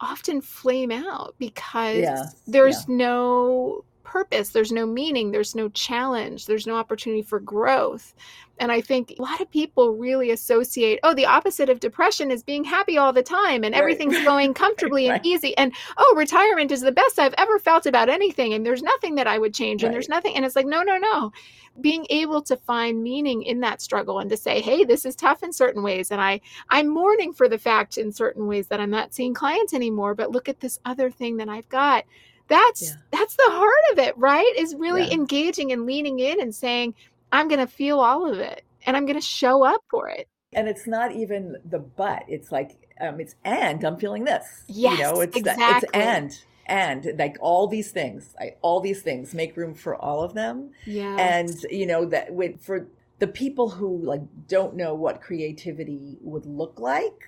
[0.01, 6.69] often flame out because Yes, there's no purpose, there's no meaning, there's no challenge, there's
[6.69, 8.15] no opportunity for growth.
[8.61, 12.45] And I think a lot of people really associate, oh, the opposite of depression is
[12.45, 13.81] being happy all the time and Right.
[13.81, 15.17] everything's going comfortably Right.
[15.17, 15.57] and easy.
[15.57, 18.53] And oh, retirement is the best I've ever felt about anything.
[18.55, 19.83] And there's nothing that I would change.
[19.83, 20.37] And there's nothing.
[20.37, 21.33] And it's like, no, no, no.
[21.81, 25.43] Being able to find meaning in that struggle and to say, hey, this is tough
[25.43, 26.13] in certain ways.
[26.13, 29.75] And I I'm mourning for the fact in certain ways that I'm not seeing clients
[29.75, 32.05] anymore, but look at this other thing that I've got.
[32.49, 32.97] That's Yeah.
[33.11, 34.53] that's the heart of it, right?
[34.57, 35.15] Is really Yeah.
[35.15, 36.95] engaging and leaning in and saying,
[37.33, 40.29] I'm going to feel all of it and I'm going to show up for it.
[40.57, 44.99] and it's not even the but it's like um it's and i'm feeling this Yes,
[44.99, 45.75] you know it's the- exactly.
[45.75, 46.31] it's and
[46.67, 50.71] and like all these things I, all these things make room for all of them
[50.87, 51.17] Yeah.
[51.19, 52.87] and you know that with for
[53.19, 57.21] the people who like don't know what creativity would look like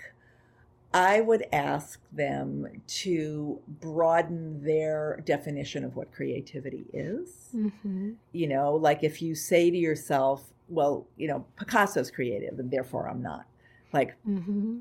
[0.97, 7.49] i would ask them to broaden their definition of what creativity is.
[7.53, 12.71] Hmm you know like if you say to yourself well you know picasso's creative and
[12.71, 13.47] therefore i'm not
[13.93, 14.79] like hmm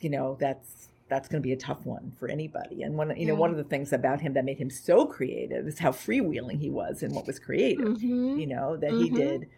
[0.00, 2.82] you know that's that's going to be a tough one for anybody.
[2.82, 3.40] And one you know Yeah.
[3.40, 6.70] one of the things about him that made him so creative is how freewheeling he
[6.70, 7.96] was in what was creative.
[7.98, 9.14] Hmm you know that he Mhm.
[9.16, 9.48] did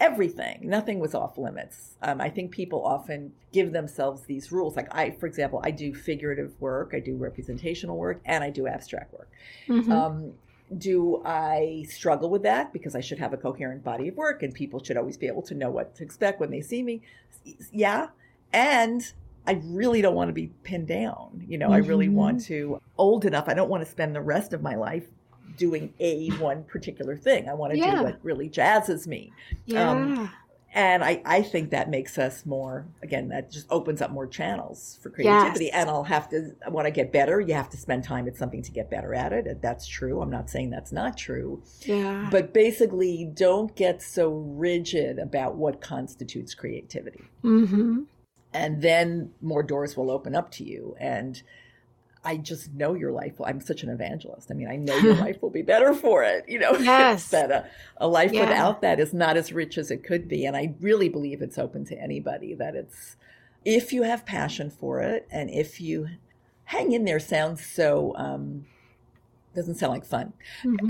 [0.00, 0.60] everything.
[0.62, 1.96] Nothing was off limits.
[2.02, 4.76] Um, i think people often give themselves these rules.
[4.76, 8.66] Like i for example i do figurative work i do representational work and i do
[8.66, 9.30] abstract work.
[9.66, 10.32] Hmm um,
[10.78, 12.72] do I struggle with that?
[12.72, 15.42] Because I should have a coherent body of work and people should always be able
[15.42, 17.02] to know what to expect when they see me?
[17.72, 18.08] Yeah.
[18.52, 19.12] And
[19.46, 21.44] I really don't want to be pinned down.
[21.46, 24.52] You know, I really want to, old enough, I don't want to spend the rest
[24.52, 25.06] of my life
[25.56, 27.48] doing a one particular thing.
[27.48, 27.96] I want to Yeah.
[27.96, 29.32] do what really jazzes me.
[29.66, 29.90] yeah.
[29.90, 30.30] um,
[30.74, 34.98] And I, I think that makes us more, again, that just opens up more channels
[35.02, 35.66] for creativity.
[35.66, 35.74] Yes.
[35.74, 38.60] And I'll have to, when I get better, you have to spend time at something
[38.62, 39.62] to get better at it.
[39.62, 40.20] That's true.
[40.20, 41.62] I'm not saying that's not true.
[41.82, 42.28] yeah.
[42.30, 47.24] But basically, don't get so rigid about what constitutes creativity.
[47.40, 48.02] hmm
[48.52, 50.94] And then more doors will open up to you.
[51.00, 51.42] And
[52.26, 53.38] I just know your life.
[53.38, 54.50] will- I'm such an evangelist.
[54.50, 56.44] I mean, I know your life will be better for it.
[56.48, 57.28] You know, Yes.
[57.30, 57.66] that a,
[57.98, 58.40] a life Yeah.
[58.40, 60.44] without that is not as rich as it could be.
[60.44, 63.16] And I really believe it's open to anybody that it's,
[63.64, 66.08] if you have passion for it and if you
[66.64, 68.66] hang in there sounds so, um,
[69.54, 70.34] doesn't sound like fun.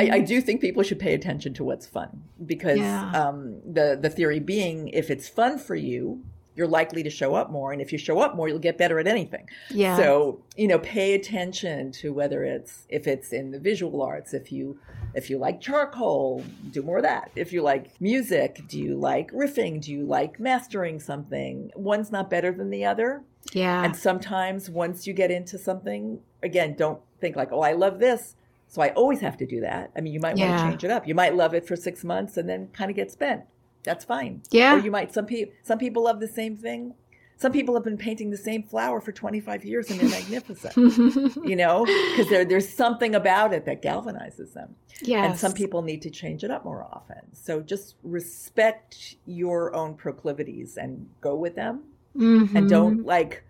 [0.01, 3.13] I, I do think people should pay attention to what's fun because Yeah.
[3.13, 6.25] um, the the theory being, if it's fun for you,
[6.57, 8.99] you're likely to show up more, and if you show up more, you'll get better
[8.99, 9.49] at anything.
[9.71, 9.97] yeah.
[9.97, 14.51] So you know, pay attention to whether it's if it's in the visual arts, if
[14.51, 14.79] you
[15.15, 17.31] if you like charcoal, do more of that.
[17.37, 19.81] If you like music, do you like riffing?
[19.81, 21.71] Do you like mastering something?
[21.75, 23.23] One's not better than the other.
[23.53, 23.85] yeah.
[23.85, 28.35] And sometimes once you get into something, again, don't think like, oh, I love this.
[28.69, 29.91] So I always have to do that.
[29.97, 31.07] I mean, you might want to change it up.
[31.07, 33.43] You might love it for six months and then kind of get spent.
[33.87, 34.43] That's fine.
[34.51, 34.75] Yeah.
[34.77, 36.93] Or you might, some people, some people love the same thing.
[37.39, 40.75] Some people have been painting the same flower for 25 years and they're magnificent,
[41.45, 44.75] you know, because there, there's something about it that galvanizes them.
[45.03, 45.25] yes.
[45.31, 47.21] And some people need to change it up more often.
[47.35, 51.83] So just respect your own proclivities and go with them
[52.15, 52.69] and Mhm.
[52.69, 53.45] don't like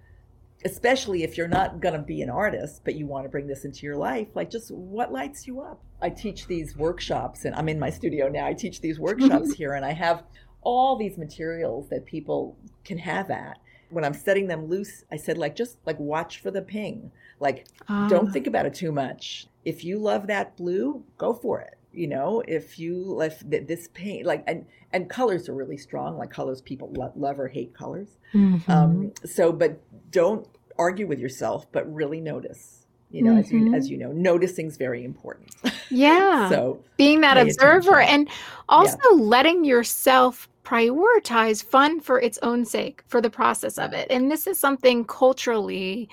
[0.64, 3.64] especially if you're not going to be an artist but you want to bring this
[3.64, 7.68] into your life like just what lights you up i teach these workshops and i'm
[7.68, 10.22] in my studio now i teach these workshops here and i have
[10.62, 13.59] all these materials that people can have at
[13.90, 17.11] when I'm setting them loose, I said, like, just like watch for the ping.
[17.38, 17.66] Like,
[18.09, 19.46] don't think about it too much.
[19.64, 21.78] If you love that blue, go for it.
[21.92, 26.18] You know, if you left this paint, like, and and colors are really strong.
[26.18, 28.18] Like colors, people lo- love or hate colors.
[28.35, 28.70] Mm-hmm.
[28.70, 29.80] Um, so, but
[30.11, 30.46] don't
[30.78, 32.86] argue with yourself, but really notice.
[33.10, 33.74] You know, as you mm-hmm.
[33.74, 35.54] as you know, noticing is very important.
[35.88, 36.48] Yeah.
[36.48, 38.20] so being that observer attention.
[38.22, 38.28] and
[38.68, 44.28] also letting yourself prioritize fun for its own sake for the process of it and
[44.28, 46.08] this is something culturally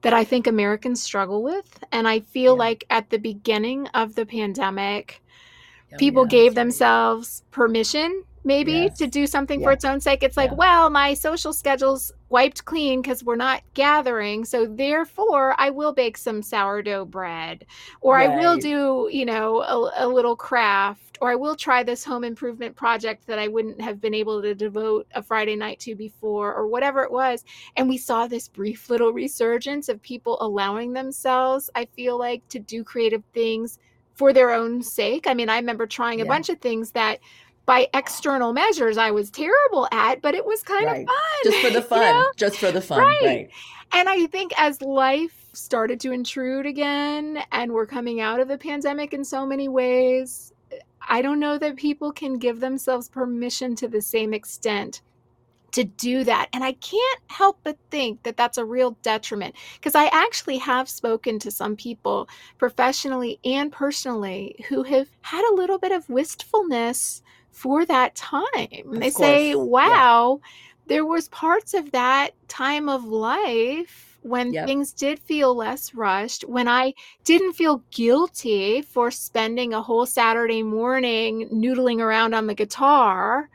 [0.00, 2.58] that i think americans struggle with and i feel Yeah.
[2.66, 5.22] like at the beginning of the pandemic
[5.94, 8.98] Oh, people yeah, gave themselves permission maybe Yes.
[8.98, 10.56] to do something for its own sake it's like Yeah.
[10.56, 16.16] well my social schedule's wiped clean because we're not gathering so therefore i will bake
[16.16, 17.66] some sourdough bread
[18.00, 22.04] or i will do you know a, a little craft or i will try this
[22.04, 25.94] home improvement project that i wouldn't have been able to devote a friday night to
[25.94, 27.44] before or whatever it was
[27.76, 32.58] and we saw this brief little resurgence of people allowing themselves i feel like to
[32.58, 33.78] do creative things
[34.14, 35.26] for their own sake.
[35.26, 36.28] I mean, I remember trying a Yeah.
[36.28, 37.18] bunch of things that
[37.66, 41.02] by external measures I was terrible at, but it was kind Right.
[41.02, 41.16] of fun.
[41.44, 42.26] just for the you fun, know?
[42.36, 43.18] just for the fun, Right.
[43.24, 43.50] right?
[43.92, 48.58] And I think as life started to intrude again and we're coming out of the
[48.58, 50.52] pandemic in so many ways,
[51.06, 55.02] I don't know that people can give themselves permission to the same extent
[55.72, 56.48] to do that.
[56.52, 60.88] And I can't help but think that that's a real detriment because I actually have
[60.88, 67.22] spoken to some people professionally and personally who have had a little bit of wistfulness
[67.52, 68.68] for that time.
[68.92, 69.66] they say, course.
[69.66, 69.68] Yeah.
[69.70, 70.40] wow,
[70.86, 74.66] there was parts of that time of life when Yep.
[74.66, 80.62] things did feel less rushed, when I didn't feel guilty for spending a whole Saturday
[80.62, 83.48] morning noodling around on the guitar.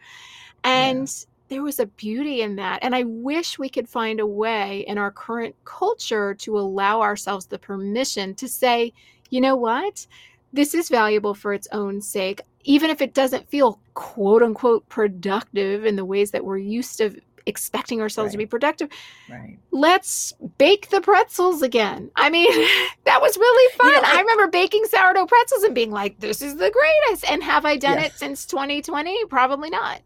[0.63, 1.07] And
[1.49, 2.79] there was a beauty in that.
[2.81, 7.45] And I wish we could find a way in our current culture to allow ourselves
[7.45, 8.91] the permission to say,
[9.29, 10.05] you know what?
[10.53, 15.85] This is valuable for its own sake, even if it doesn't feel quote unquote productive
[15.85, 18.89] in the ways that we're used to expecting ourselves to be productive.
[19.29, 19.57] Right.
[19.71, 22.11] Let's bake the pretzels again.
[22.15, 22.49] I mean,
[23.05, 23.87] that was really fun.
[23.87, 27.29] You know, I, I- remember baking sourdough pretzels and being like, this is the greatest.
[27.31, 28.15] And have I done Yes.
[28.15, 29.25] it since 2020?
[29.25, 30.01] Probably not.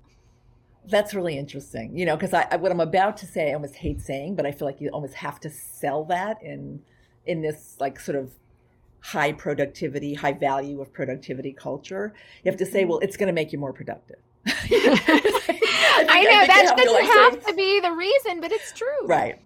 [0.88, 3.75] That's really interesting, you know, because I, I what I'm about to say, I almost
[3.75, 6.82] hate saying, but I feel like you almost have to sell that in
[7.25, 8.32] in this like sort of
[9.01, 12.13] high productivity, high value of productivity culture.
[12.43, 14.17] You have to say, well, it's going to make you more productive.
[14.45, 18.71] I, think- know think that to, doesn't like, have to be the reason, but it's
[18.73, 19.05] true.
[19.05, 19.39] right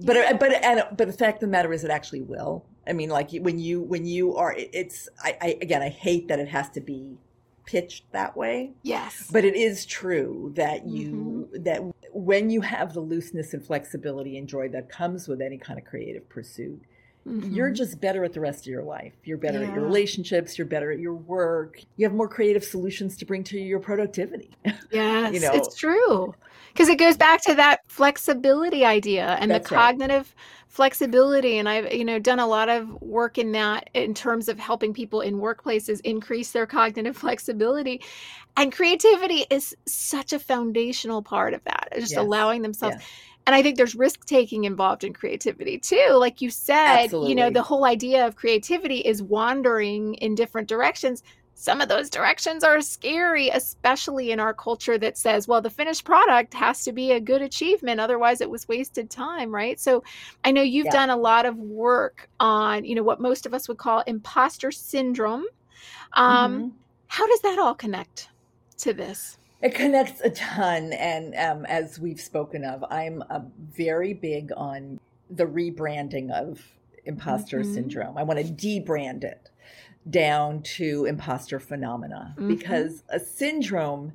[0.00, 2.92] but uh, but and but the fact of the matter is it actually will i
[2.92, 6.48] mean like when you when you are it's I, I again i hate that it
[6.48, 7.16] has to be
[7.64, 9.26] pitched that way Yes.
[9.32, 11.80] but it is true that you that
[12.12, 15.86] when you have the looseness and flexibility and joy that comes with any kind of
[15.86, 16.82] creative pursuit
[17.26, 17.74] you're Mhm.
[17.76, 20.92] just better at the rest of your life you're better at your relationships you're better
[20.92, 24.50] at your work you have more creative solutions to bring to your productivity
[24.92, 26.34] Yes, know- it's true.
[26.72, 29.80] Because it goes back to that flexibility idea and That's the right.
[29.92, 30.34] cognitive
[30.68, 31.56] flexibility.
[31.58, 34.92] And I've, you know, done a lot of work in that in terms of helping
[34.92, 38.02] people in workplaces increase their cognitive flexibility.
[38.58, 41.88] And creativity is such a foundational part of that.
[41.96, 42.20] Just Yes.
[42.20, 42.96] allowing themselves.
[42.98, 43.06] Yes.
[43.46, 46.16] And I think there's risk taking involved in creativity too.
[46.18, 51.22] Like you said, you know, the whole idea of creativity is wandering in different directions
[51.58, 56.04] some of those directions are scary, especially in our culture that says, well, the finished
[56.04, 57.98] product has to be a good achievement.
[57.98, 59.80] Otherwise, it was wasted time, right?
[59.80, 60.02] So
[60.44, 60.90] I know you've Yeah.
[60.90, 64.70] done a lot of work on, you know, what most of us would call imposter
[64.70, 65.44] syndrome.
[66.14, 66.72] Um, Mhm.
[67.08, 68.28] How does that all connect
[68.78, 69.38] to this?
[69.62, 70.92] It connects a ton.
[70.92, 76.60] And um, as we've spoken of, I'm uh, very big on the rebranding of
[77.04, 77.74] imposter Mhm.
[77.74, 78.18] syndrome.
[78.18, 79.50] I want to debrand it
[80.08, 82.48] down to imposter phenomena Mhm.
[82.48, 84.12] because a syndrome,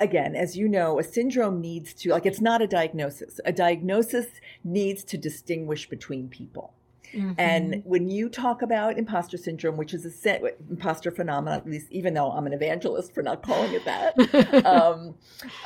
[0.00, 3.40] again, as you know, a syndrome needs to, like, it's not a diagnosis.
[3.44, 4.26] A diagnosis
[4.64, 6.74] needs to distinguish between people.
[7.14, 7.32] Mm-hmm.
[7.38, 11.86] And when you talk about imposter syndrome, which is a se- imposter phenomena, at least
[11.90, 15.14] even though I'm an evangelist for not calling it that, um,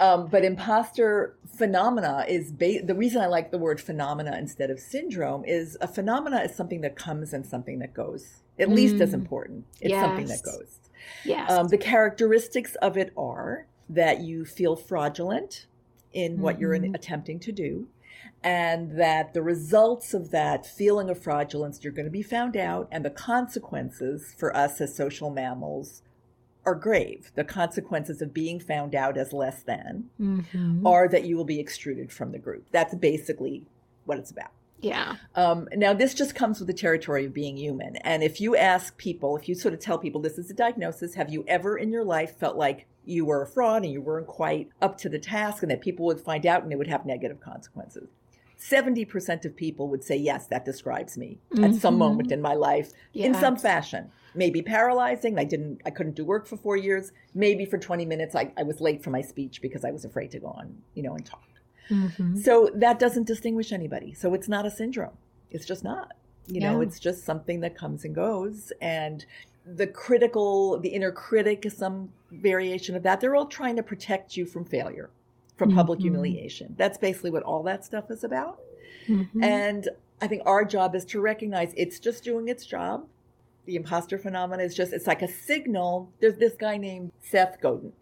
[0.00, 4.80] um, but imposter phenomena is ba- the reason I like the word phenomena instead of
[4.80, 8.42] syndrome is a phenomena is something that comes and something that goes.
[8.58, 9.14] At least as Mm.
[9.14, 9.64] important.
[9.82, 10.80] It's something that goes.
[11.24, 11.50] yes.
[11.50, 15.66] Um, the characteristics of it are that you feel fraudulent
[16.12, 16.94] in what you're in- Mhm.
[16.94, 17.86] attempting to do,
[18.46, 22.86] and that the results of that feeling of fraudulence, you're going to be found out,
[22.92, 26.02] and the consequences for us as social mammals
[26.64, 27.32] are grave.
[27.34, 30.86] The consequences of being found out as less than Mm-hmm.
[30.86, 32.68] are that you will be extruded from the group.
[32.70, 33.64] That's basically
[34.04, 34.52] what it's about.
[34.80, 35.16] Yeah.
[35.34, 37.96] Um, now, this just comes with the territory of being human.
[37.96, 41.14] And if you ask people, if you sort of tell people this is a diagnosis,
[41.14, 44.28] have you ever in your life felt like you were a fraud and you weren't
[44.28, 47.04] quite up to the task and that people would find out and it would have
[47.04, 48.08] negative consequences?
[48.58, 51.98] 70% of people would say, yes, that describes me at some Mhm.
[51.98, 54.10] moment in my life in some fashion.
[54.34, 55.38] Maybe paralyzing.
[55.38, 57.12] I didn't, I couldn't do work for four years.
[57.34, 60.30] Maybe for 20 minutes, I, I was late for my speech because I was afraid
[60.32, 61.48] to go on, you know, and talk.
[61.90, 62.36] Mm-hmm.
[62.38, 64.12] So that doesn't distinguish anybody.
[64.12, 65.16] So it's not a syndrome.
[65.50, 66.12] It's just not.
[66.48, 68.72] You know, it's just something that comes and goes.
[68.80, 69.24] And
[69.66, 73.20] the critical, the inner critic is some variation of that.
[73.20, 75.10] They're all trying to protect you from failure,
[75.56, 76.02] from public Mhm.
[76.02, 76.74] humiliation.
[76.76, 78.60] That's basically what all that stuff is about.
[79.08, 79.42] Mm-hmm.
[79.42, 79.88] And
[80.20, 83.06] I think our job is to recognize it's just doing its job.
[83.64, 86.12] The imposter phenomenon is just, it's like a signal.
[86.20, 87.92] There's this guy named Seth Godin.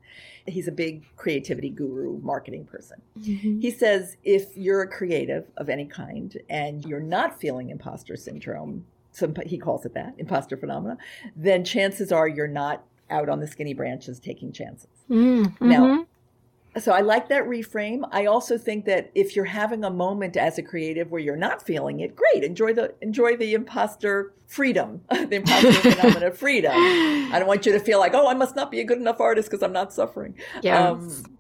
[0.47, 3.01] He's a big creativity guru, marketing person.
[3.19, 3.61] Mm-hmm.
[3.61, 8.85] He says if you're a creative of any kind and you're not feeling imposter syndrome,
[9.13, 10.99] some, he calls it that, imposter phenomena,
[11.35, 14.89] then chances are you're not out on the skinny branches taking chances.
[15.09, 15.69] Mm-hmm.
[15.69, 16.04] Now,
[16.79, 18.09] So I like that reframe.
[18.11, 21.63] I also think that if you're having a moment as a creative where you're not
[21.63, 22.43] feeling it, great.
[22.43, 26.73] Enjoy the enjoy the imposter freedom, the imposter phenomenon of freedom.
[26.75, 29.21] I don't want you to feel like, oh, I must not be a good enough
[29.21, 30.35] artist because I'm not suffering.
[30.63, 30.91] yes.
[30.91, 31.39] Um,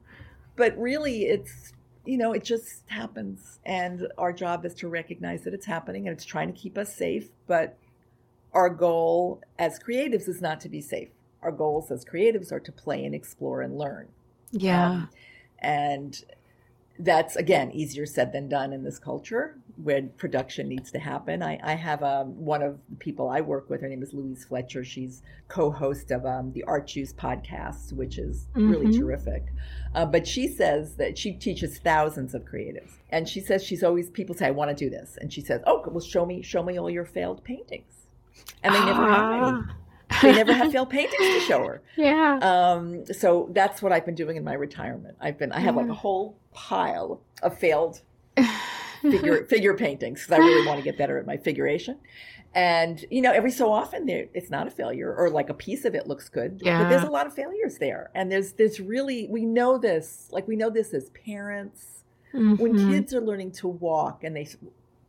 [0.56, 1.72] but really, it's
[2.04, 6.14] you know, it just happens, and our job is to recognize that it's happening, and
[6.14, 7.30] it's trying to keep us safe.
[7.46, 7.76] But
[8.52, 11.08] our goal as creatives is not to be safe.
[11.42, 14.08] Our goals as creatives are to play and explore and learn.
[14.54, 14.86] Yeah.
[14.90, 15.08] Um,
[15.58, 16.24] and
[16.98, 21.42] that's again easier said than done in this culture when production needs to happen.
[21.42, 23.80] I, I have um, one of the people I work with.
[23.80, 24.84] Her name is Louise Fletcher.
[24.84, 28.98] She's co-host of um, the Art Juice podcast, which is really Mhm.
[29.00, 29.42] terrific.
[29.92, 34.08] Uh, but she says that she teaches thousands of creatives, and she says she's always
[34.10, 36.62] people say, "I want to do this," and she says, "Oh, well, show me, show
[36.62, 38.06] me all your failed paintings,"
[38.62, 39.62] and they never have any.
[40.22, 41.82] They never have failed paintings to show her.
[41.96, 42.38] yeah.
[42.42, 45.16] Um, so that's what I've been doing in my retirement.
[45.20, 48.00] I've been I have like a whole pile of failed
[49.02, 51.98] figure figure paintings because I really want to get better at my figuration.
[52.54, 55.84] And you know, every so often there it's not a failure or like a piece
[55.84, 56.60] of it looks good.
[56.64, 58.10] But there's a lot of failures there.
[58.14, 62.02] And there's there's really we know this, like we know this as parents.
[62.32, 62.88] When Mhm.
[62.88, 64.48] kids are learning to walk and they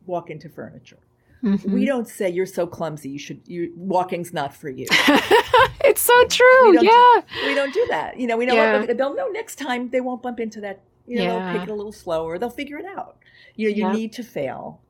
[0.06, 0.98] walk into furniture.
[1.42, 1.70] Mhm.
[1.70, 4.86] We don't say you're so clumsy, you should you walking's not for you.
[5.84, 6.70] it's so true.
[6.70, 7.46] We don't do- Yeah.
[7.48, 8.18] we don't do that.
[8.18, 8.80] You know, we know Yeah.
[8.84, 10.80] what, they'll know next time they won't bump into that.
[11.06, 11.52] You know, Yeah.
[11.52, 12.38] they'll pick it a little slower.
[12.38, 13.18] They'll figure it out.
[13.54, 14.80] You know, you need to fail.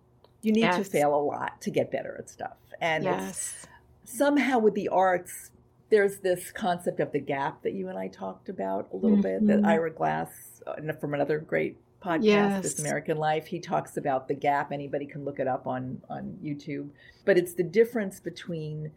[0.42, 2.56] You need to fail a lot to get better at stuff.
[2.80, 3.66] And yes.
[4.04, 5.50] somehow with the arts,
[5.90, 9.46] there's this concept of the gap that you and I talked about a little bit.
[9.46, 9.66] That Mhm.
[9.66, 12.62] Ira Glass, uh, from another great podcast, Yes.
[12.62, 14.72] This American Life, he talks about the gap.
[14.72, 16.88] Anybody can look it up on on YouTube.
[17.24, 18.92] But it's the difference between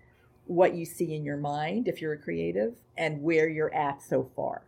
[0.45, 4.29] what you see in your mind if you're a creative and where you're at so
[4.35, 4.63] far.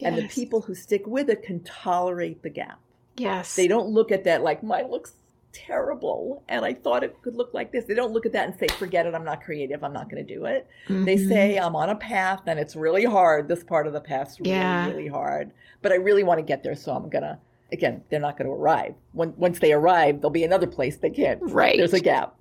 [0.00, 2.80] And the people who stick with it can tolerate the gap.
[3.16, 3.54] Yes.
[3.56, 5.14] They don't look at that like mine looks
[5.52, 7.84] terrible and I thought it could look like this.
[7.84, 10.26] They don't look at that and say, forget it, I'm not creative, I'm not going
[10.26, 10.66] to do it.
[10.88, 11.28] They Mhm.
[11.28, 13.46] say, I'm on a path and it's really hard.
[13.48, 14.88] This part of the path's really, Yeah.
[14.88, 15.52] really hard.
[15.80, 17.38] But I really want to get there, so I'm going to,
[17.74, 18.94] again, they're not going to arrive.
[19.12, 21.40] When, once they arrive, there'll be another place they can't.
[21.42, 21.76] Right.
[21.76, 22.34] There's a gap.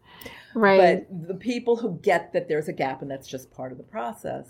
[0.56, 1.06] right.
[1.10, 3.84] But the people who get that there's a gap and that's just part of the
[3.84, 4.48] process,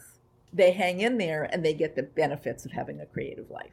[0.53, 3.71] they hang in there and they get the benefits of having a creative life.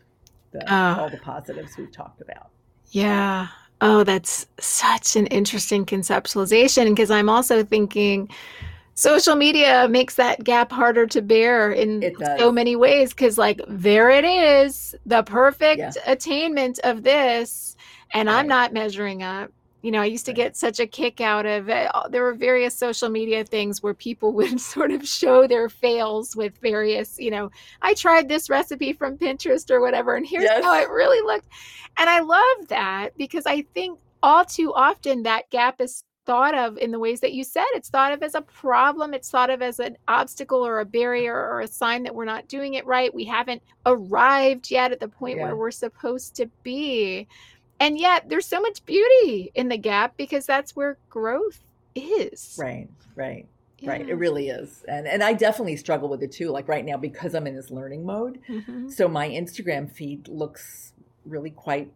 [0.53, 1.01] The, Ah.
[1.01, 2.49] all the positives we've talked about.
[2.91, 3.49] Yeah.
[3.83, 8.29] Oh, that's such an interesting conceptualization because I'm also thinking
[9.01, 14.11] social media makes that gap harder to bear in so many ways because like there
[14.11, 15.93] it is, the perfect Yeah.
[16.07, 17.77] attainment of this
[18.13, 19.51] and I'm not measuring up.
[19.83, 20.37] You know, I used to Right.
[20.37, 21.91] get such a kick out of it.
[22.11, 26.59] There were various social media things where people would sort of show their fails with
[26.61, 30.63] various, you know, I tried this recipe from Pinterest or whatever, and here's Yes.
[30.63, 31.49] how it really looked.
[31.99, 36.77] And I love that because I think all too often that gap is thought of
[36.79, 37.65] in the ways that you said.
[37.73, 41.35] It's thought of as a problem, it's thought of as an obstacle or a barrier
[41.35, 43.13] or a sign that we're not doing it right.
[43.15, 45.45] We haven't arrived yet at the point Yeah.
[45.45, 47.27] where we're supposed to be.
[47.81, 51.61] And yet there's so much beauty in the gap because that's where growth
[51.95, 52.57] is.
[52.59, 53.47] Right, right.
[53.83, 56.51] Right, it really is, and and I definitely struggle with it too.
[56.51, 58.93] Like right now, because I'm in this learning mode, Mhm.
[58.93, 60.93] so my Instagram feed looks
[61.25, 61.91] really quite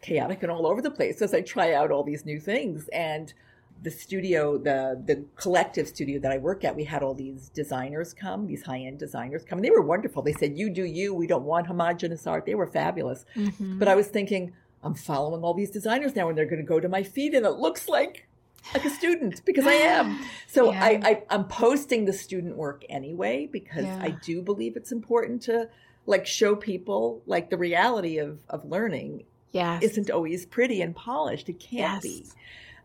[0.00, 2.86] chaotic and all over the place as I try out all these new things.
[2.92, 3.34] And
[3.82, 8.14] the studio, the the collective studio that I work at, we had all these designers
[8.14, 9.58] come, these high end designers come.
[9.58, 10.22] And they were wonderful.
[10.22, 11.14] They said, "You do you.
[11.14, 13.24] We don't want homogenous art." They were fabulous.
[13.36, 13.78] Mm-hmm.
[13.78, 14.52] But I was thinking,
[14.82, 17.44] I'm following all these designers now, and they're going to go to my feed, and
[17.44, 18.28] it looks like
[18.74, 20.18] like a student because I am.
[20.48, 20.82] So yeah.
[20.82, 23.98] I, I am posting the student work anyway because yeah.
[24.00, 25.68] I do believe it's important to
[26.06, 29.24] like show people like the reality of of learning.
[29.52, 29.82] Yes.
[29.82, 31.48] isn't always pretty and polished.
[31.48, 32.02] It can't yes.
[32.02, 32.26] be.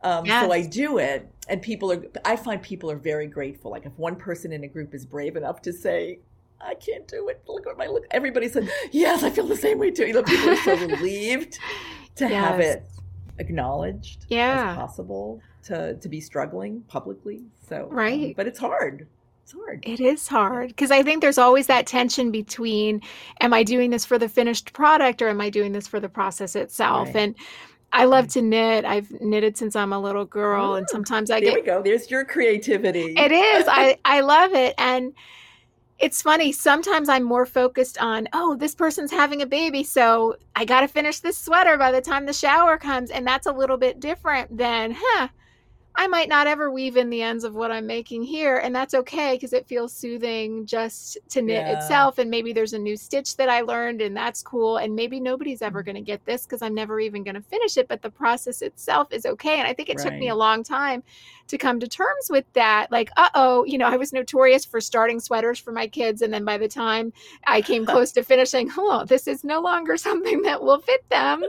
[0.03, 0.45] Um, yes.
[0.45, 2.03] So I do it, and people are.
[2.25, 3.71] I find people are very grateful.
[3.71, 6.19] Like if one person in a group is brave enough to say,
[6.59, 8.05] "I can't do it," look at my look.
[8.11, 11.59] Everybody said, "Yes, I feel the same way too." You know, people are so relieved
[12.15, 12.33] to yes.
[12.33, 12.83] have it
[13.37, 14.71] acknowledged yeah.
[14.71, 17.43] as possible to to be struggling publicly.
[17.67, 19.07] So um, right, um, but it's hard.
[19.43, 19.83] It's hard.
[19.83, 23.01] It is hard because I think there's always that tension between,
[23.39, 26.09] am I doing this for the finished product or am I doing this for the
[26.09, 27.07] process itself?
[27.07, 27.17] Right.
[27.17, 27.35] And
[27.93, 28.85] I love to knit.
[28.85, 31.65] I've knitted since I'm a little girl, and ah, sometimes I there get.
[31.65, 31.83] There we go.
[31.83, 33.13] There's your creativity.
[33.17, 33.65] It is.
[33.67, 35.13] I I love it, and
[36.01, 36.51] it's funny.
[36.51, 40.87] Sometimes I'm more focused on, oh, this person's having a baby, so I got to
[40.87, 44.57] finish this sweater by the time the shower comes, and that's a little bit different
[44.57, 45.27] than, huh.
[45.95, 48.93] I might not ever weave in the ends of what I'm making here, and that's
[48.93, 51.77] okay because it feels soothing just to knit yeah.
[51.77, 52.17] itself.
[52.17, 54.77] And maybe there's a new stitch that I learned, and that's cool.
[54.77, 55.85] And maybe nobody's ever mm.
[55.85, 58.61] going to get this because I'm never even going to finish it, but the process
[58.61, 59.59] itself is okay.
[59.59, 60.09] And I think it right.
[60.09, 61.03] took me a long time
[61.47, 62.89] to come to terms with that.
[62.91, 66.33] Like, uh oh, you know, I was notorious for starting sweaters for my kids, and
[66.33, 67.11] then by the time
[67.47, 71.43] I came close to finishing, oh, this is no longer something that will fit them.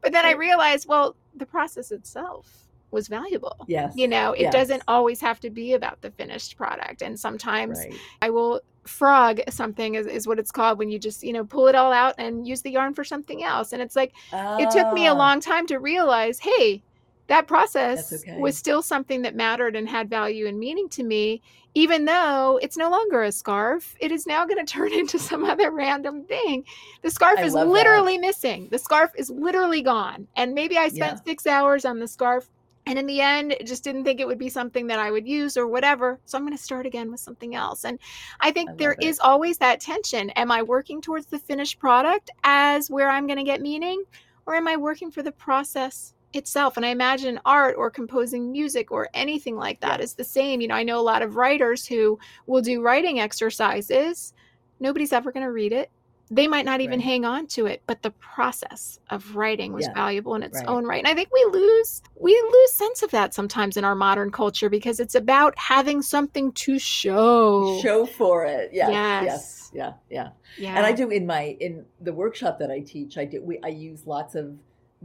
[0.00, 2.61] But then I realized, well, the process itself
[2.92, 3.56] was valuable.
[3.66, 3.94] Yes.
[3.96, 4.52] You know, it yes.
[4.52, 7.02] doesn't always have to be about the finished product.
[7.02, 7.94] And sometimes right.
[8.20, 11.68] I will frog something is, is what it's called when you just, you know, pull
[11.68, 13.72] it all out and use the yarn for something else.
[13.72, 15.16] And it's like it took me a ah.
[15.16, 16.82] long time to realize, hey,
[17.28, 18.38] that process okay.
[18.38, 21.40] was still something that mattered and had value and meaning to me,
[21.74, 23.94] even though it's no longer a scarf.
[24.00, 26.64] It is now going to turn into some other random thing.
[27.02, 28.26] The scarf I is literally that.
[28.26, 28.68] missing.
[28.70, 30.26] The scarf is literally gone.
[30.36, 31.24] And maybe I spent yeah.
[31.24, 32.50] six hours on the scarf
[32.86, 35.56] and in the end just didn't think it would be something that i would use
[35.56, 37.84] or whatever so i'm going to start again with something else.
[37.84, 37.98] And
[38.40, 39.02] i think I there it.
[39.02, 40.30] is always that tension.
[40.30, 44.04] Am i working towards the finished product as where i'm going to get meaning
[44.46, 46.76] or am i working for the process itself?
[46.76, 50.04] And i imagine art or composing music or anything like that yeah.
[50.04, 50.60] is the same.
[50.60, 54.34] You know i know a lot of writers who will do writing exercises.
[54.80, 55.90] Nobody's ever going to read it
[56.32, 57.04] they might not even right.
[57.04, 59.92] hang on to it but the process of writing was yeah.
[59.92, 60.66] valuable in its right.
[60.66, 63.94] own right and i think we lose we lose sense of that sometimes in our
[63.94, 69.70] modern culture because it's about having something to show show for it yes yes, yes.
[69.74, 70.28] yeah yeah
[70.58, 73.58] yeah and i do in my in the workshop that i teach i do we
[73.62, 74.56] i use lots of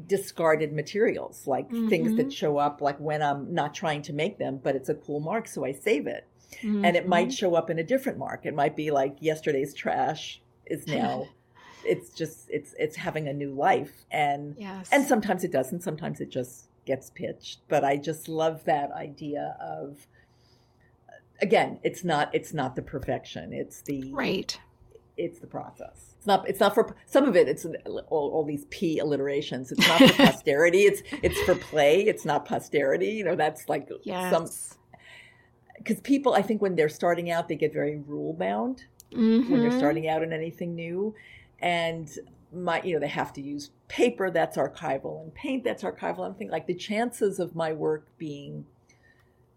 [0.05, 1.89] discarded materials like mm-hmm.
[1.89, 2.29] things that mm-hmm.
[2.29, 5.47] show up like when i'm not trying to make them but it's a cool mark
[5.47, 6.25] so i save it
[6.61, 6.85] Mm-hmm.
[6.85, 7.31] and it might mm-hmm.
[7.31, 8.45] show up in a different mark.
[8.45, 11.27] It might be like yesterday's trash is now
[11.85, 14.05] it's just it's it's having a new life.
[14.11, 14.89] And yes.
[14.91, 15.81] and sometimes it doesn't.
[15.81, 17.59] Sometimes it just gets pitched.
[17.67, 20.07] But i just love that idea of
[21.41, 23.53] again it's not it's not the perfection.
[23.53, 24.59] It's the right.
[25.17, 26.15] it's the process.
[26.17, 27.65] It's not it's not for some of it it's
[28.09, 29.71] all, all these p alliterations.
[29.71, 30.83] It's not for posterity.
[30.83, 32.01] It's it's for play.
[32.01, 33.09] It's not posterity.
[33.09, 34.31] You know that's like yes.
[34.31, 34.47] some
[35.77, 39.51] because people i think when they're starting out they get very rule bound mm-hmm.
[39.51, 41.15] when you're starting out in anything new.
[41.59, 42.09] And
[42.53, 46.25] my, you know, they have to use paper that's archival and paint that's archival.
[46.25, 48.65] I'm thinking like the chances of my work being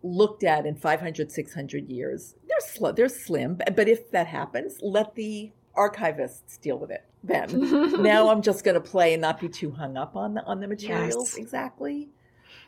[0.02, 3.56] looked at in 500, 600 years, they're, sl- they're slim.
[3.56, 8.02] But if that happens, let the archivists deal with it then.
[8.02, 10.60] now I'm just going to play and not be too hung up on the, on
[10.60, 11.34] the materials.
[11.36, 11.36] Yes.
[11.36, 12.08] Exactly.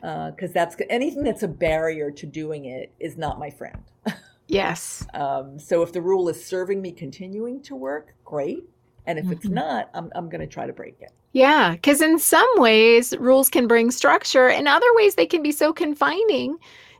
[0.01, 3.83] Because uh, that's anything that's a barrier to doing it is not my friend.
[4.47, 5.05] Yes.
[5.13, 8.63] Um, so if the rule is serving me continuing to work, great.
[9.05, 9.33] And if mm-hmm.
[9.33, 11.11] it's not, I'm, I'm going to try to break it.
[11.33, 14.49] Yeah, because in some ways, rules can bring structure.
[14.49, 16.57] In other ways, they can be so confining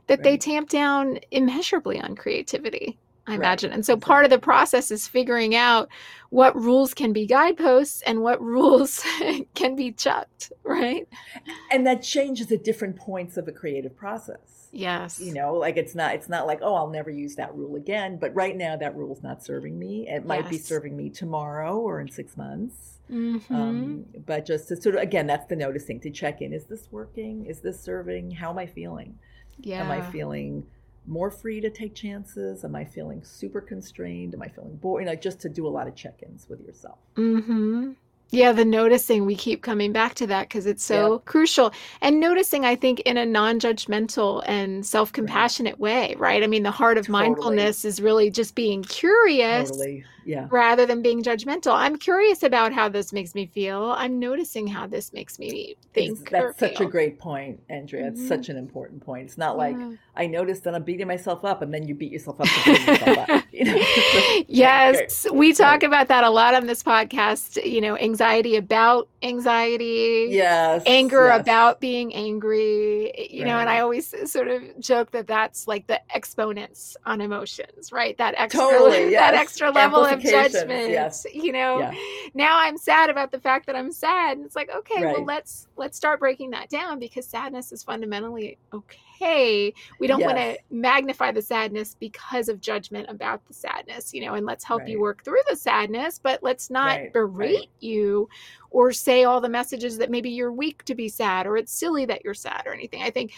[0.08, 0.24] that right.
[0.24, 2.98] they tamp down immeasurably on creativity.
[3.26, 3.36] I right.
[3.36, 3.72] imagine.
[3.72, 5.88] And so part of the process is figuring out
[6.28, 9.02] what rules can be guideposts and what rules
[9.54, 11.08] can be chucked, right?
[11.70, 14.68] And that changes at different points of the creative process.
[14.72, 15.20] Yes.
[15.20, 18.18] You know, like it's not it's not like, oh, I'll never use that rule again,
[18.18, 20.08] but right now that rule's not serving me.
[20.08, 20.50] It might yes.
[20.50, 22.98] be serving me tomorrow or in 6 months.
[23.10, 23.54] Mm-hmm.
[23.54, 26.52] Um, but just to sort of again, that's the noticing to check in.
[26.52, 27.46] Is this working?
[27.46, 28.32] Is this serving?
[28.32, 29.16] How am I feeling?
[29.60, 29.84] Yeah.
[29.84, 30.66] Am I feeling
[31.06, 32.64] more free to take chances?
[32.64, 34.34] Am I feeling super constrained?
[34.34, 35.02] Am I feeling bored?
[35.02, 36.98] You know, just to do a lot of check-ins with yourself.
[37.16, 37.92] Mm-hmm.
[38.30, 41.18] Yeah, the noticing, we keep coming back to that because it's so Yeah.
[41.24, 41.72] crucial.
[42.00, 46.42] And noticing, I think, in a non judgmental and self compassionate way, right?
[46.42, 47.28] I mean, the heart of Totally.
[47.28, 50.04] mindfulness is really just being curious Totally.
[50.24, 50.48] Yeah.
[50.50, 51.74] rather than being judgmental.
[51.74, 53.94] I'm curious about how this makes me feel.
[53.96, 56.32] I'm noticing how this makes me It's- think.
[56.32, 58.08] or that's such a great point, Andrea.
[58.08, 58.28] It's Mhm.
[58.28, 59.26] such an important point.
[59.26, 59.92] It's not like Yeah.
[60.16, 62.46] I noticed that I'm beating myself up, and then you beat yourself up.
[62.66, 63.44] Yourself up.
[63.54, 63.76] You know?
[64.48, 65.82] yes, we talk Right.
[65.84, 67.64] about that a lot on this podcast.
[67.64, 70.28] You know, anxiety about anxiety.
[70.30, 70.82] Yes.
[70.86, 71.40] anger yes.
[71.40, 76.00] about being angry you know and i always sort of joke that that's like the
[76.14, 81.26] exponents on emotions right that extra Totally, that extra level of judgment yes.
[81.32, 81.94] you know Yeah.
[82.34, 85.68] now i'm sad about the fact that i'm sad and it's like okay well let's
[85.76, 91.30] let's start breaking that down because sadness is fundamentally okay we don't want to magnify
[91.30, 95.24] the sadness because of judgment about the sadness you know and let's help you work
[95.24, 97.12] through the sadness but let's not Right, right.
[97.12, 98.28] berate you
[98.70, 102.04] or say all the messages that maybe you're weak to be sad or it's silly
[102.06, 103.02] that you're sad or anything.
[103.02, 103.32] I think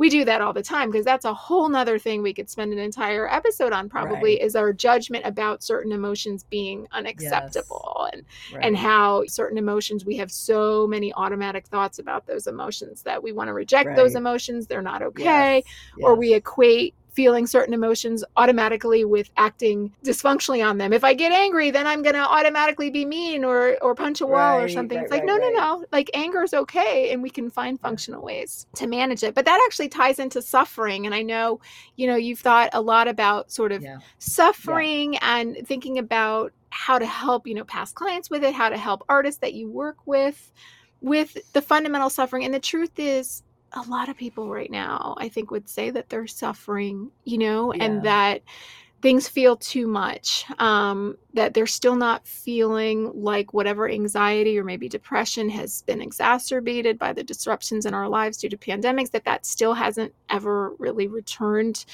[0.00, 2.72] we do that all the time because that's a whole nother thing we could spend
[2.72, 4.40] an entire episode on probably Right.
[4.40, 8.64] is our judgment about certain emotions being unacceptable and Right.
[8.64, 13.32] and how certain emotions we have so many automatic thoughts about those emotions that we
[13.32, 15.62] want to reject those emotions they're not okay
[15.98, 20.92] Yes, or we equate feeling certain emotions automatically with acting dysfunctionally on them.
[20.92, 24.26] If I get angry, then I'm going to automatically be mean or or punch a
[24.26, 24.96] wall or something.
[24.96, 25.52] right, it's like right, no, right.
[25.54, 25.84] no, no.
[25.92, 29.34] Like anger is okay and we can find functional ways to manage it.
[29.34, 31.60] But that actually ties into suffering and I know,
[31.96, 33.98] you know, you've thought a lot about sort of Yeah.
[34.18, 38.76] suffering and thinking about how to help, you know, past clients with it, how to
[38.78, 40.52] help artists that you work with
[41.00, 42.44] with the fundamental suffering.
[42.44, 43.42] And the truth is
[43.72, 47.72] a lot of people right now, I think, would say that they're suffering, you know,
[47.74, 47.84] Yeah.
[47.84, 48.42] and that
[49.02, 54.88] things feel too much, um, that they're still not feeling like whatever anxiety or maybe
[54.90, 59.46] depression has been exacerbated by the disruptions in our lives due to pandemics, that that
[59.46, 61.86] still hasn't ever really returned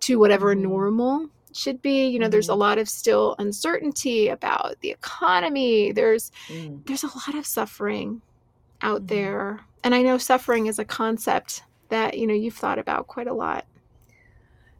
[0.00, 0.60] to whatever Mhm.
[0.60, 2.08] normal should be.
[2.08, 2.58] You know, there's a Mhm.
[2.58, 5.92] lot of still uncertainty about the economy.
[5.92, 6.84] There's Mm.
[6.86, 8.20] there's a lot of suffering
[8.82, 9.08] out Mhm.
[9.08, 13.26] there and i know suffering is a concept that you know you've thought about quite
[13.28, 13.66] a lot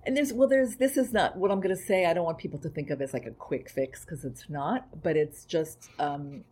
[0.04, 2.06] And there's well, there's this is not what I'm going to say.
[2.06, 5.00] I don't want people to think of as like a quick fix because it's not,
[5.02, 6.44] but it's just um,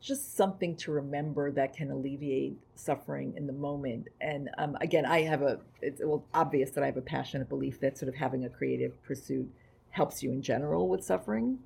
[0.00, 4.08] just something to remember that can alleviate suffering in the moment.
[4.20, 7.80] And um, again, I have a it's well obvious that I have a passionate belief
[7.80, 9.50] that sort of having a creative pursuit
[9.90, 11.60] helps you in general with suffering,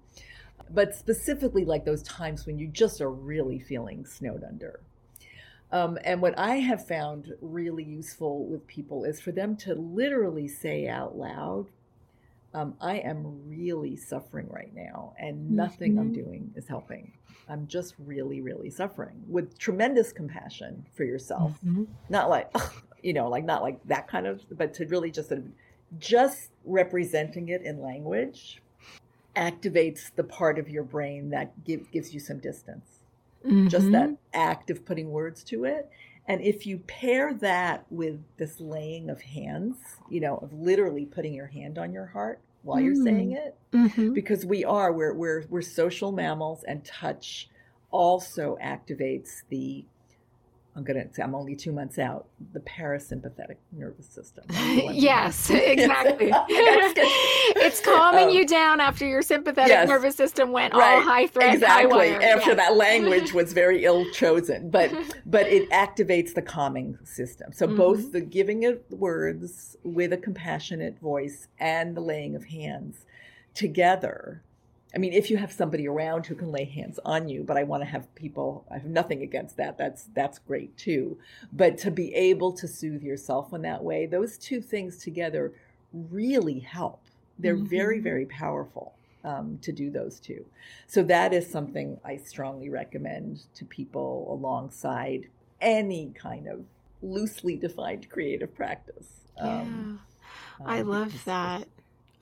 [0.70, 4.80] but specifically like those times when you just are really feeling snowed under.
[5.72, 10.46] Um, and what I have found really useful with people is for them to literally
[10.46, 11.66] say out loud,
[12.54, 16.14] um, I am really suffering right now, and nothing I'm Mhm.
[16.14, 17.12] doing is helping.
[17.48, 21.58] I'm just really, really suffering with tremendous compassion for yourself.
[22.08, 22.50] Not like,
[23.02, 25.52] you know, like not like that kind of, but to really just sort of
[25.98, 28.62] just representing it in language
[29.36, 32.95] activates the part of your brain that give, gives you some distance
[33.68, 33.92] just Mhm.
[33.92, 35.88] that act of putting words to it.
[36.28, 39.76] And if you pair that with this laying of hands,
[40.10, 44.12] you know, of literally putting your hand on your heart while you're saying it, Mhm.
[44.12, 47.48] because we are, we're, we're, we're social mammals and touch
[47.92, 49.84] also activates the,
[50.76, 54.44] I'm to say I'm only two months out, the parasympathetic nervous system.
[54.50, 56.30] I'm the one who- yes exactly
[57.64, 59.88] it's calming Um, you down after your sympathetic yes.
[59.88, 62.20] nervous system went all high threat exactly wire.
[62.22, 62.56] after Yes.
[62.56, 64.92] that language was very ill chosen but
[65.24, 67.76] but it activates the calming system so Mm-hmm.
[67.76, 73.06] both the giving of words with a compassionate voice and the laying of hands
[73.54, 74.42] together
[74.96, 77.62] i mean if you have somebody around who can lay hands on you but i
[77.62, 81.18] want to have people i have nothing against that that's that's great too
[81.52, 85.52] but to be able to soothe yourself in that way those two things together
[85.92, 87.00] really help
[87.38, 88.02] they're very Mhm.
[88.02, 88.94] very powerful
[89.24, 90.44] um, to do those two
[90.86, 95.28] so that is something I strongly recommend to people alongside
[95.60, 96.64] any kind of
[97.02, 99.08] loosely defined creative practice.
[99.38, 100.00] Um,
[100.60, 100.66] yeah.
[100.66, 101.68] I um, love that.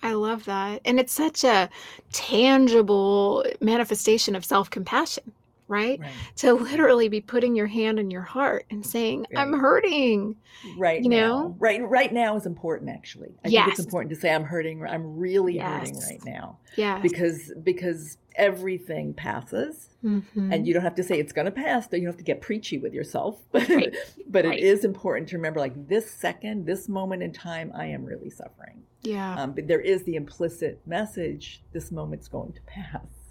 [0.05, 0.83] I love that.
[0.85, 1.71] And it's such a
[2.13, 5.33] tangible manifestation of self compassion,
[5.69, 5.99] right?
[6.01, 10.37] Right, To literally be putting your hand on your heart and saying, I'm hurting.
[10.77, 11.57] right You now, know?
[11.59, 12.91] right, right now is important.
[12.91, 14.85] Actually, I think it's important to say I'm hurting.
[14.87, 16.99] I'm really hurting right now Yeah.
[17.01, 20.53] because because everything passes, Mhm.
[20.53, 21.87] and you don't have to say it's going to pass.
[21.87, 23.95] Though you don't have to get preachy with yourself, but Right.
[24.29, 24.59] but Right.
[24.59, 28.31] it is important to remember, like this second, this moment in time, I am really
[28.31, 28.83] suffering.
[29.03, 29.37] yeah.
[29.41, 33.24] Um, but there is the implicit message: this moment's going to pass.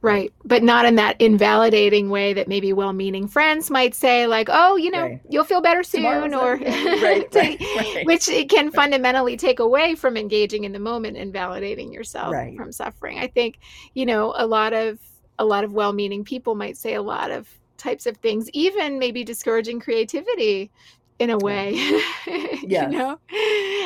[0.00, 0.32] Right.
[0.44, 4.76] But not in that invalidating way that maybe well meaning friends might say, like, oh,
[4.76, 5.20] you know, right.
[5.28, 10.64] you'll feel better soon, or right, right, which it can fundamentally take away from engaging
[10.64, 13.18] in the moment and validating yourself from suffering.
[13.18, 13.58] I think,
[13.94, 14.98] you know, a lot of
[15.38, 18.98] a lot of well meaning people might say a lot of types of things, even
[18.98, 20.70] maybe discouraging creativity
[21.18, 21.74] in a way.
[22.62, 22.88] Yeah.
[22.90, 23.18] you know?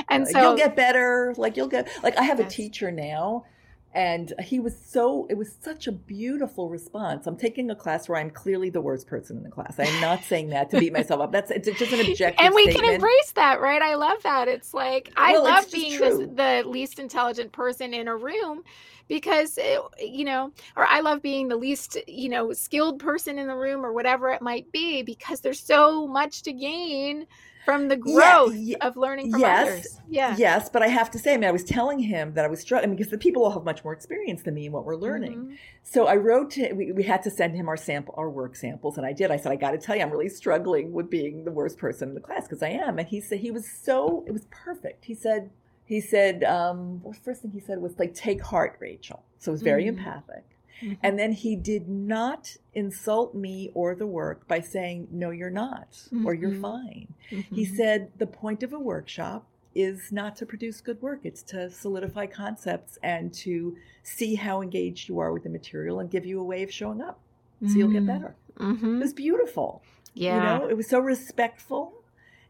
[0.09, 1.35] And so you'll get better.
[1.37, 2.53] Like you'll get like I have yes.
[2.53, 3.45] a teacher now
[3.93, 7.27] and he was so it was such a beautiful response.
[7.27, 9.77] I'm taking a class where i'm clearly the worst person in the class.
[9.79, 11.33] I'm not saying that to beat myself up.
[11.33, 12.85] That's it's just an objective and we statement.
[12.85, 13.83] can embrace that right?
[13.83, 14.49] I love that.
[14.49, 18.63] It's like i well, love being the least intelligent person in a room
[19.09, 23.49] because it, you know or i love being the least you know skilled person in
[23.49, 27.27] the room or whatever it might be because there's so much to gain
[27.65, 30.01] from the growth yeah, of learning from yes, others.
[30.09, 30.35] Yeah.
[30.39, 32.61] Yes, but I have to say, I mean, I was telling him that I was
[32.61, 35.39] struggling because the people all have much more experience than me in what we're learning.
[35.39, 35.55] Mm-hmm.
[35.83, 38.97] So I wrote to we, we had to send him our sample our work samples,
[38.97, 39.31] and I did.
[39.31, 42.11] I said, I got to tell you, I'm really struggling with being the worst person
[42.11, 42.99] in the class because I am.
[42.99, 45.05] And he said he was so it was perfect.
[45.05, 45.51] He said
[45.85, 49.25] he said um, the first thing he said was like, take heart, Rachel.
[49.39, 49.99] So it was very mm-hmm.
[49.99, 50.45] empathic.
[50.83, 50.95] Mm-hmm.
[51.03, 55.93] And then he did not insult me or the work by saying, No, you're not,
[55.93, 56.27] mm-hmm.
[56.27, 56.63] or you're mm-hmm.
[56.63, 57.15] fine.
[57.31, 57.55] Mm-hmm.
[57.55, 61.71] He said, The point of a workshop is not to produce good work, it's to
[61.71, 66.41] solidify concepts and to see how engaged you are with the material and give you
[66.41, 67.21] a way of showing up
[67.67, 68.37] so you'll get better.
[68.59, 68.97] Mm-hmm.
[68.97, 69.83] It was beautiful.
[70.15, 70.35] Yeah.
[70.35, 72.01] You know, it was so respectful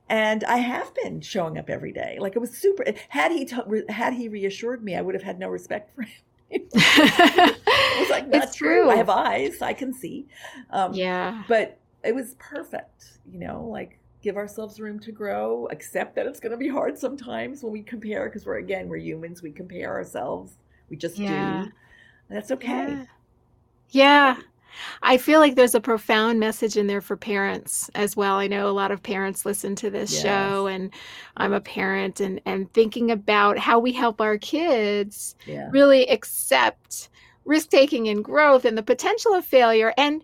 [0.09, 2.19] and I have been showing up every day.
[2.21, 2.85] Like it was super.
[3.09, 3.57] Had he t-
[3.89, 6.11] had he reassured me, I would have had no respect for him.
[6.51, 8.83] it's like that's it's true.
[8.83, 8.91] true.
[8.91, 10.27] I have eyes, I can see.
[10.71, 13.19] Um, yeah, but it was perfect.
[13.31, 15.67] You know, like give ourselves room to grow.
[15.71, 18.97] Accept that it's going to be hard sometimes when we compare, because we're again we're
[18.97, 19.43] humans.
[19.43, 20.57] We compare ourselves.
[20.89, 21.65] We just yeah.
[21.65, 21.73] do.
[22.29, 23.07] That's okay.
[23.91, 24.37] Yeah.
[24.37, 24.37] yeah.
[25.03, 28.37] I feel like there's a profound message in there for parents as well.
[28.37, 30.23] I know a lot of parents listen to this yes.
[30.23, 30.93] show and
[31.37, 35.69] I'm a parent and and thinking about how we help our kids yeah.
[35.71, 37.09] really accept
[37.45, 40.23] risk taking and growth and the potential of failure and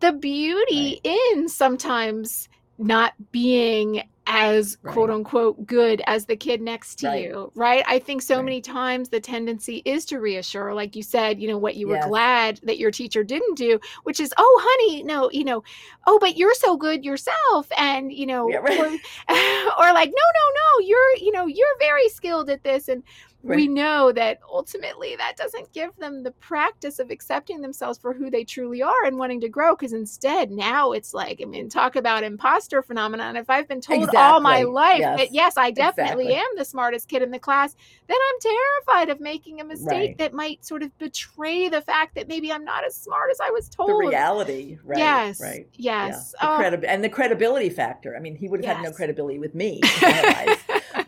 [0.00, 1.18] the beauty right.
[1.34, 4.92] in sometimes not being as right.
[4.92, 7.24] quote unquote good as the kid next to right.
[7.24, 7.82] you, right?
[7.88, 8.44] I think so right.
[8.44, 12.04] many times the tendency is to reassure, like you said, you know, what you yes.
[12.04, 15.64] were glad that your teacher didn't do, which is, oh, honey, no, you know,
[16.06, 17.66] oh, but you're so good yourself.
[17.78, 18.66] And, you know, yeah, or,
[19.88, 22.88] or like, no, no, no, you're, you know, you're very skilled at this.
[22.88, 23.02] And
[23.44, 23.56] Right.
[23.56, 28.30] we know that ultimately that doesn't give them the practice of accepting themselves for who
[28.30, 31.94] they truly are and wanting to grow because instead now it's like i mean talk
[31.94, 34.18] about imposter phenomenon if i've been told exactly.
[34.18, 35.18] all my life yes.
[35.20, 36.34] that yes i definitely exactly.
[36.34, 37.76] am the smartest kid in the class
[38.08, 40.18] then i'm terrified of making a mistake right.
[40.18, 43.50] that might sort of betray the fact that maybe i'm not as smart as i
[43.50, 46.48] was told the reality right yes right yes yeah.
[46.48, 46.56] the oh.
[46.56, 48.76] credi- and the credibility factor i mean he would have yes.
[48.78, 49.80] had no credibility with me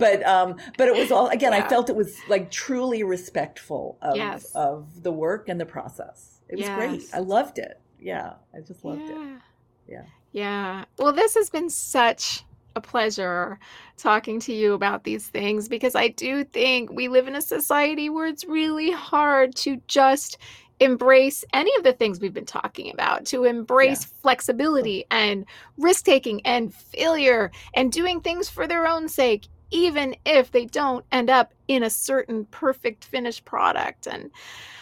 [0.00, 1.52] but um, but it was all again.
[1.52, 1.64] Yeah.
[1.64, 4.50] I felt it was like truly respectful of yes.
[4.56, 6.40] of the work and the process.
[6.48, 6.76] It was yes.
[6.76, 7.02] great.
[7.14, 7.80] I loved it.
[8.00, 9.34] Yeah, I just loved yeah.
[9.36, 9.40] it.
[9.86, 10.02] Yeah.
[10.32, 10.84] Yeah.
[10.98, 12.44] Well, this has been such
[12.76, 13.58] a pleasure
[13.96, 18.08] talking to you about these things because I do think we live in a society
[18.08, 20.38] where it's really hard to just
[20.80, 24.18] embrace any of the things we've been talking about, to embrace yeah.
[24.22, 25.44] flexibility and
[25.76, 31.04] risk taking and failure and doing things for their own sake, even if they don't
[31.12, 34.06] end up in a certain perfect finished product.
[34.06, 34.30] And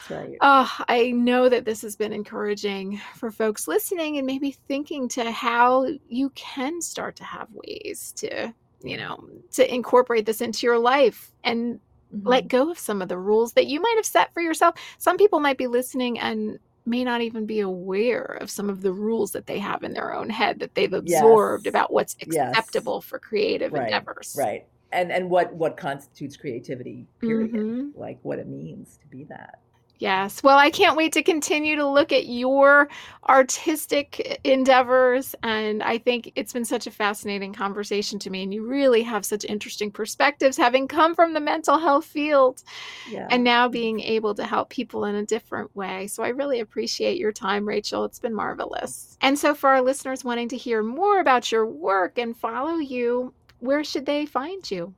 [0.09, 0.36] right.
[0.41, 5.30] uh, I know that this has been encouraging for folks listening and maybe thinking to
[5.30, 10.78] how you can start to have ways to, you know, to incorporate this into your
[10.78, 11.74] life and
[12.14, 12.26] mm-hmm.
[12.26, 14.76] let go of some of the rules that you might have set for yourself.
[14.97, 18.93] Some people might be listening and may not even be aware of some of the
[18.93, 21.70] rules that they have in their own head that they've absorbed yes.
[21.70, 23.05] about what's acceptable yes.
[23.05, 23.84] for creative right.
[23.84, 24.34] endeavors.
[24.39, 27.99] Right and and what what constitutes creativity period mm-hmm.
[27.99, 29.61] like what it means to be that
[29.99, 30.45] Yes.
[30.45, 32.89] Well, I can't wait to continue to look at your
[33.28, 35.34] artistic endeavors.
[35.43, 38.45] And I think it's been such a fascinating conversation to me.
[38.45, 42.62] And you really have such interesting perspectives, having come from the mental health field
[43.11, 43.26] yeah.
[43.30, 46.07] and now being able to help people in a different way.
[46.07, 48.05] So I really appreciate your time, Rachel.
[48.05, 49.16] It's been marvelous.
[49.20, 53.34] And so, for our listeners wanting to hear more about your work and follow you,
[53.61, 54.94] where should they find you?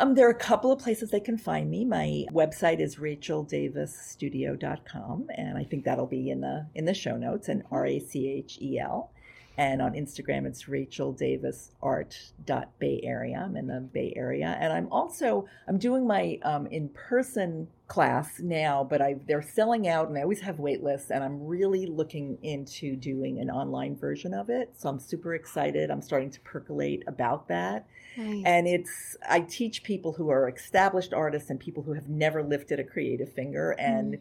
[0.00, 1.84] Um, there are a couple of places they can find me.
[1.84, 7.48] My website is racheldavisstudio.com, and I think that'll be in the in the show notes
[7.48, 9.12] and R A C H E L.
[9.58, 12.32] And on Instagram, it's Rachel Davis Art
[12.78, 13.42] Bay Area.
[13.44, 18.40] I'm in the Bay Area, and I'm also I'm doing my um, in person class
[18.40, 21.10] now, but I they're selling out, and I always have wait lists.
[21.10, 24.72] And I'm really looking into doing an online version of it.
[24.78, 25.90] So I'm super excited.
[25.90, 27.86] I'm starting to percolate about that.
[28.16, 28.42] Nice.
[28.46, 32.80] And it's I teach people who are established artists and people who have never lifted
[32.80, 34.14] a creative finger and.
[34.14, 34.20] Mm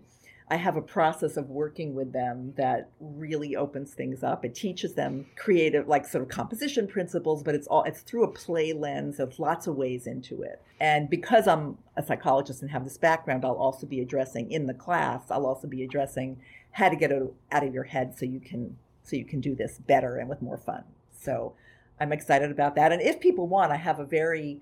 [0.52, 4.44] I have a process of working with them that really opens things up.
[4.44, 8.32] It teaches them creative, like sort of composition principles, but it's all it's through a
[8.32, 9.16] play lens.
[9.16, 10.62] There's lots of ways into it.
[10.82, 14.74] And because I'm a psychologist and have this background, I'll also be addressing in the
[14.74, 15.22] class.
[15.32, 16.42] I'll also be addressing
[16.72, 19.78] how to get out of your head so you can so you can do this
[19.78, 20.84] better and with more fun.
[21.18, 21.54] So
[21.98, 22.92] I'm excited about that.
[22.92, 24.60] And if people want, I have a very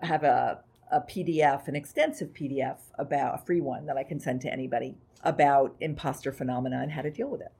[0.00, 0.60] have a
[0.90, 4.96] a PDF, an extensive PDF about a free one that I can send to anybody
[5.22, 7.52] about imposter phenomena and how to deal with it.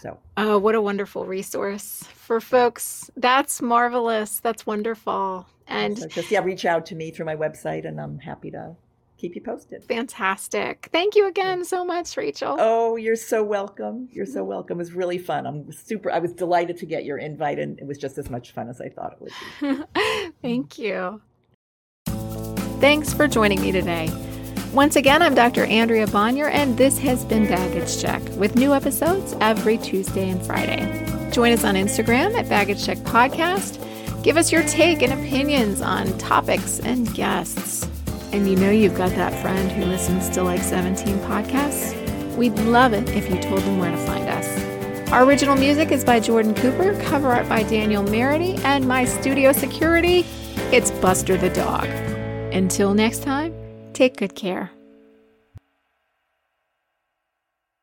[0.00, 3.08] So, oh, what a wonderful resource for folks.
[3.16, 4.40] That's marvelous.
[4.40, 5.46] That's wonderful.
[5.68, 8.74] And so just yeah, reach out to me through my website, and I'm happy to
[9.16, 9.84] keep you posted.
[9.84, 10.88] Fantastic.
[10.90, 12.56] Thank you again so much, Rachel.
[12.58, 14.08] Oh, you're so welcome.
[14.10, 14.78] You're so welcome.
[14.78, 15.46] It was really fun.
[15.46, 18.50] I'm super, I was delighted to get your invite, and it was just as much
[18.50, 20.32] fun as I thought it would be.
[20.42, 21.20] Thank you.
[22.82, 24.10] Thanks for joining me today.
[24.72, 25.66] Once again, I'm Dr.
[25.66, 31.30] Andrea Bonior, and this has been Baggage Check with new episodes every Tuesday and Friday.
[31.30, 33.78] Join us on Instagram at Baggage Check Podcast.
[34.24, 37.88] Give us your take and opinions on topics and guests.
[38.32, 41.94] And you know you've got that friend who listens to like 17 podcasts?
[42.34, 45.12] We'd love it if you told them where to find us.
[45.12, 49.52] Our original music is by Jordan Cooper, cover art by Danielle Merity, and my studio
[49.52, 50.26] security,
[50.72, 52.11] it's Buster the Dog.
[52.52, 53.52] Until next time,
[53.92, 54.70] Take good care.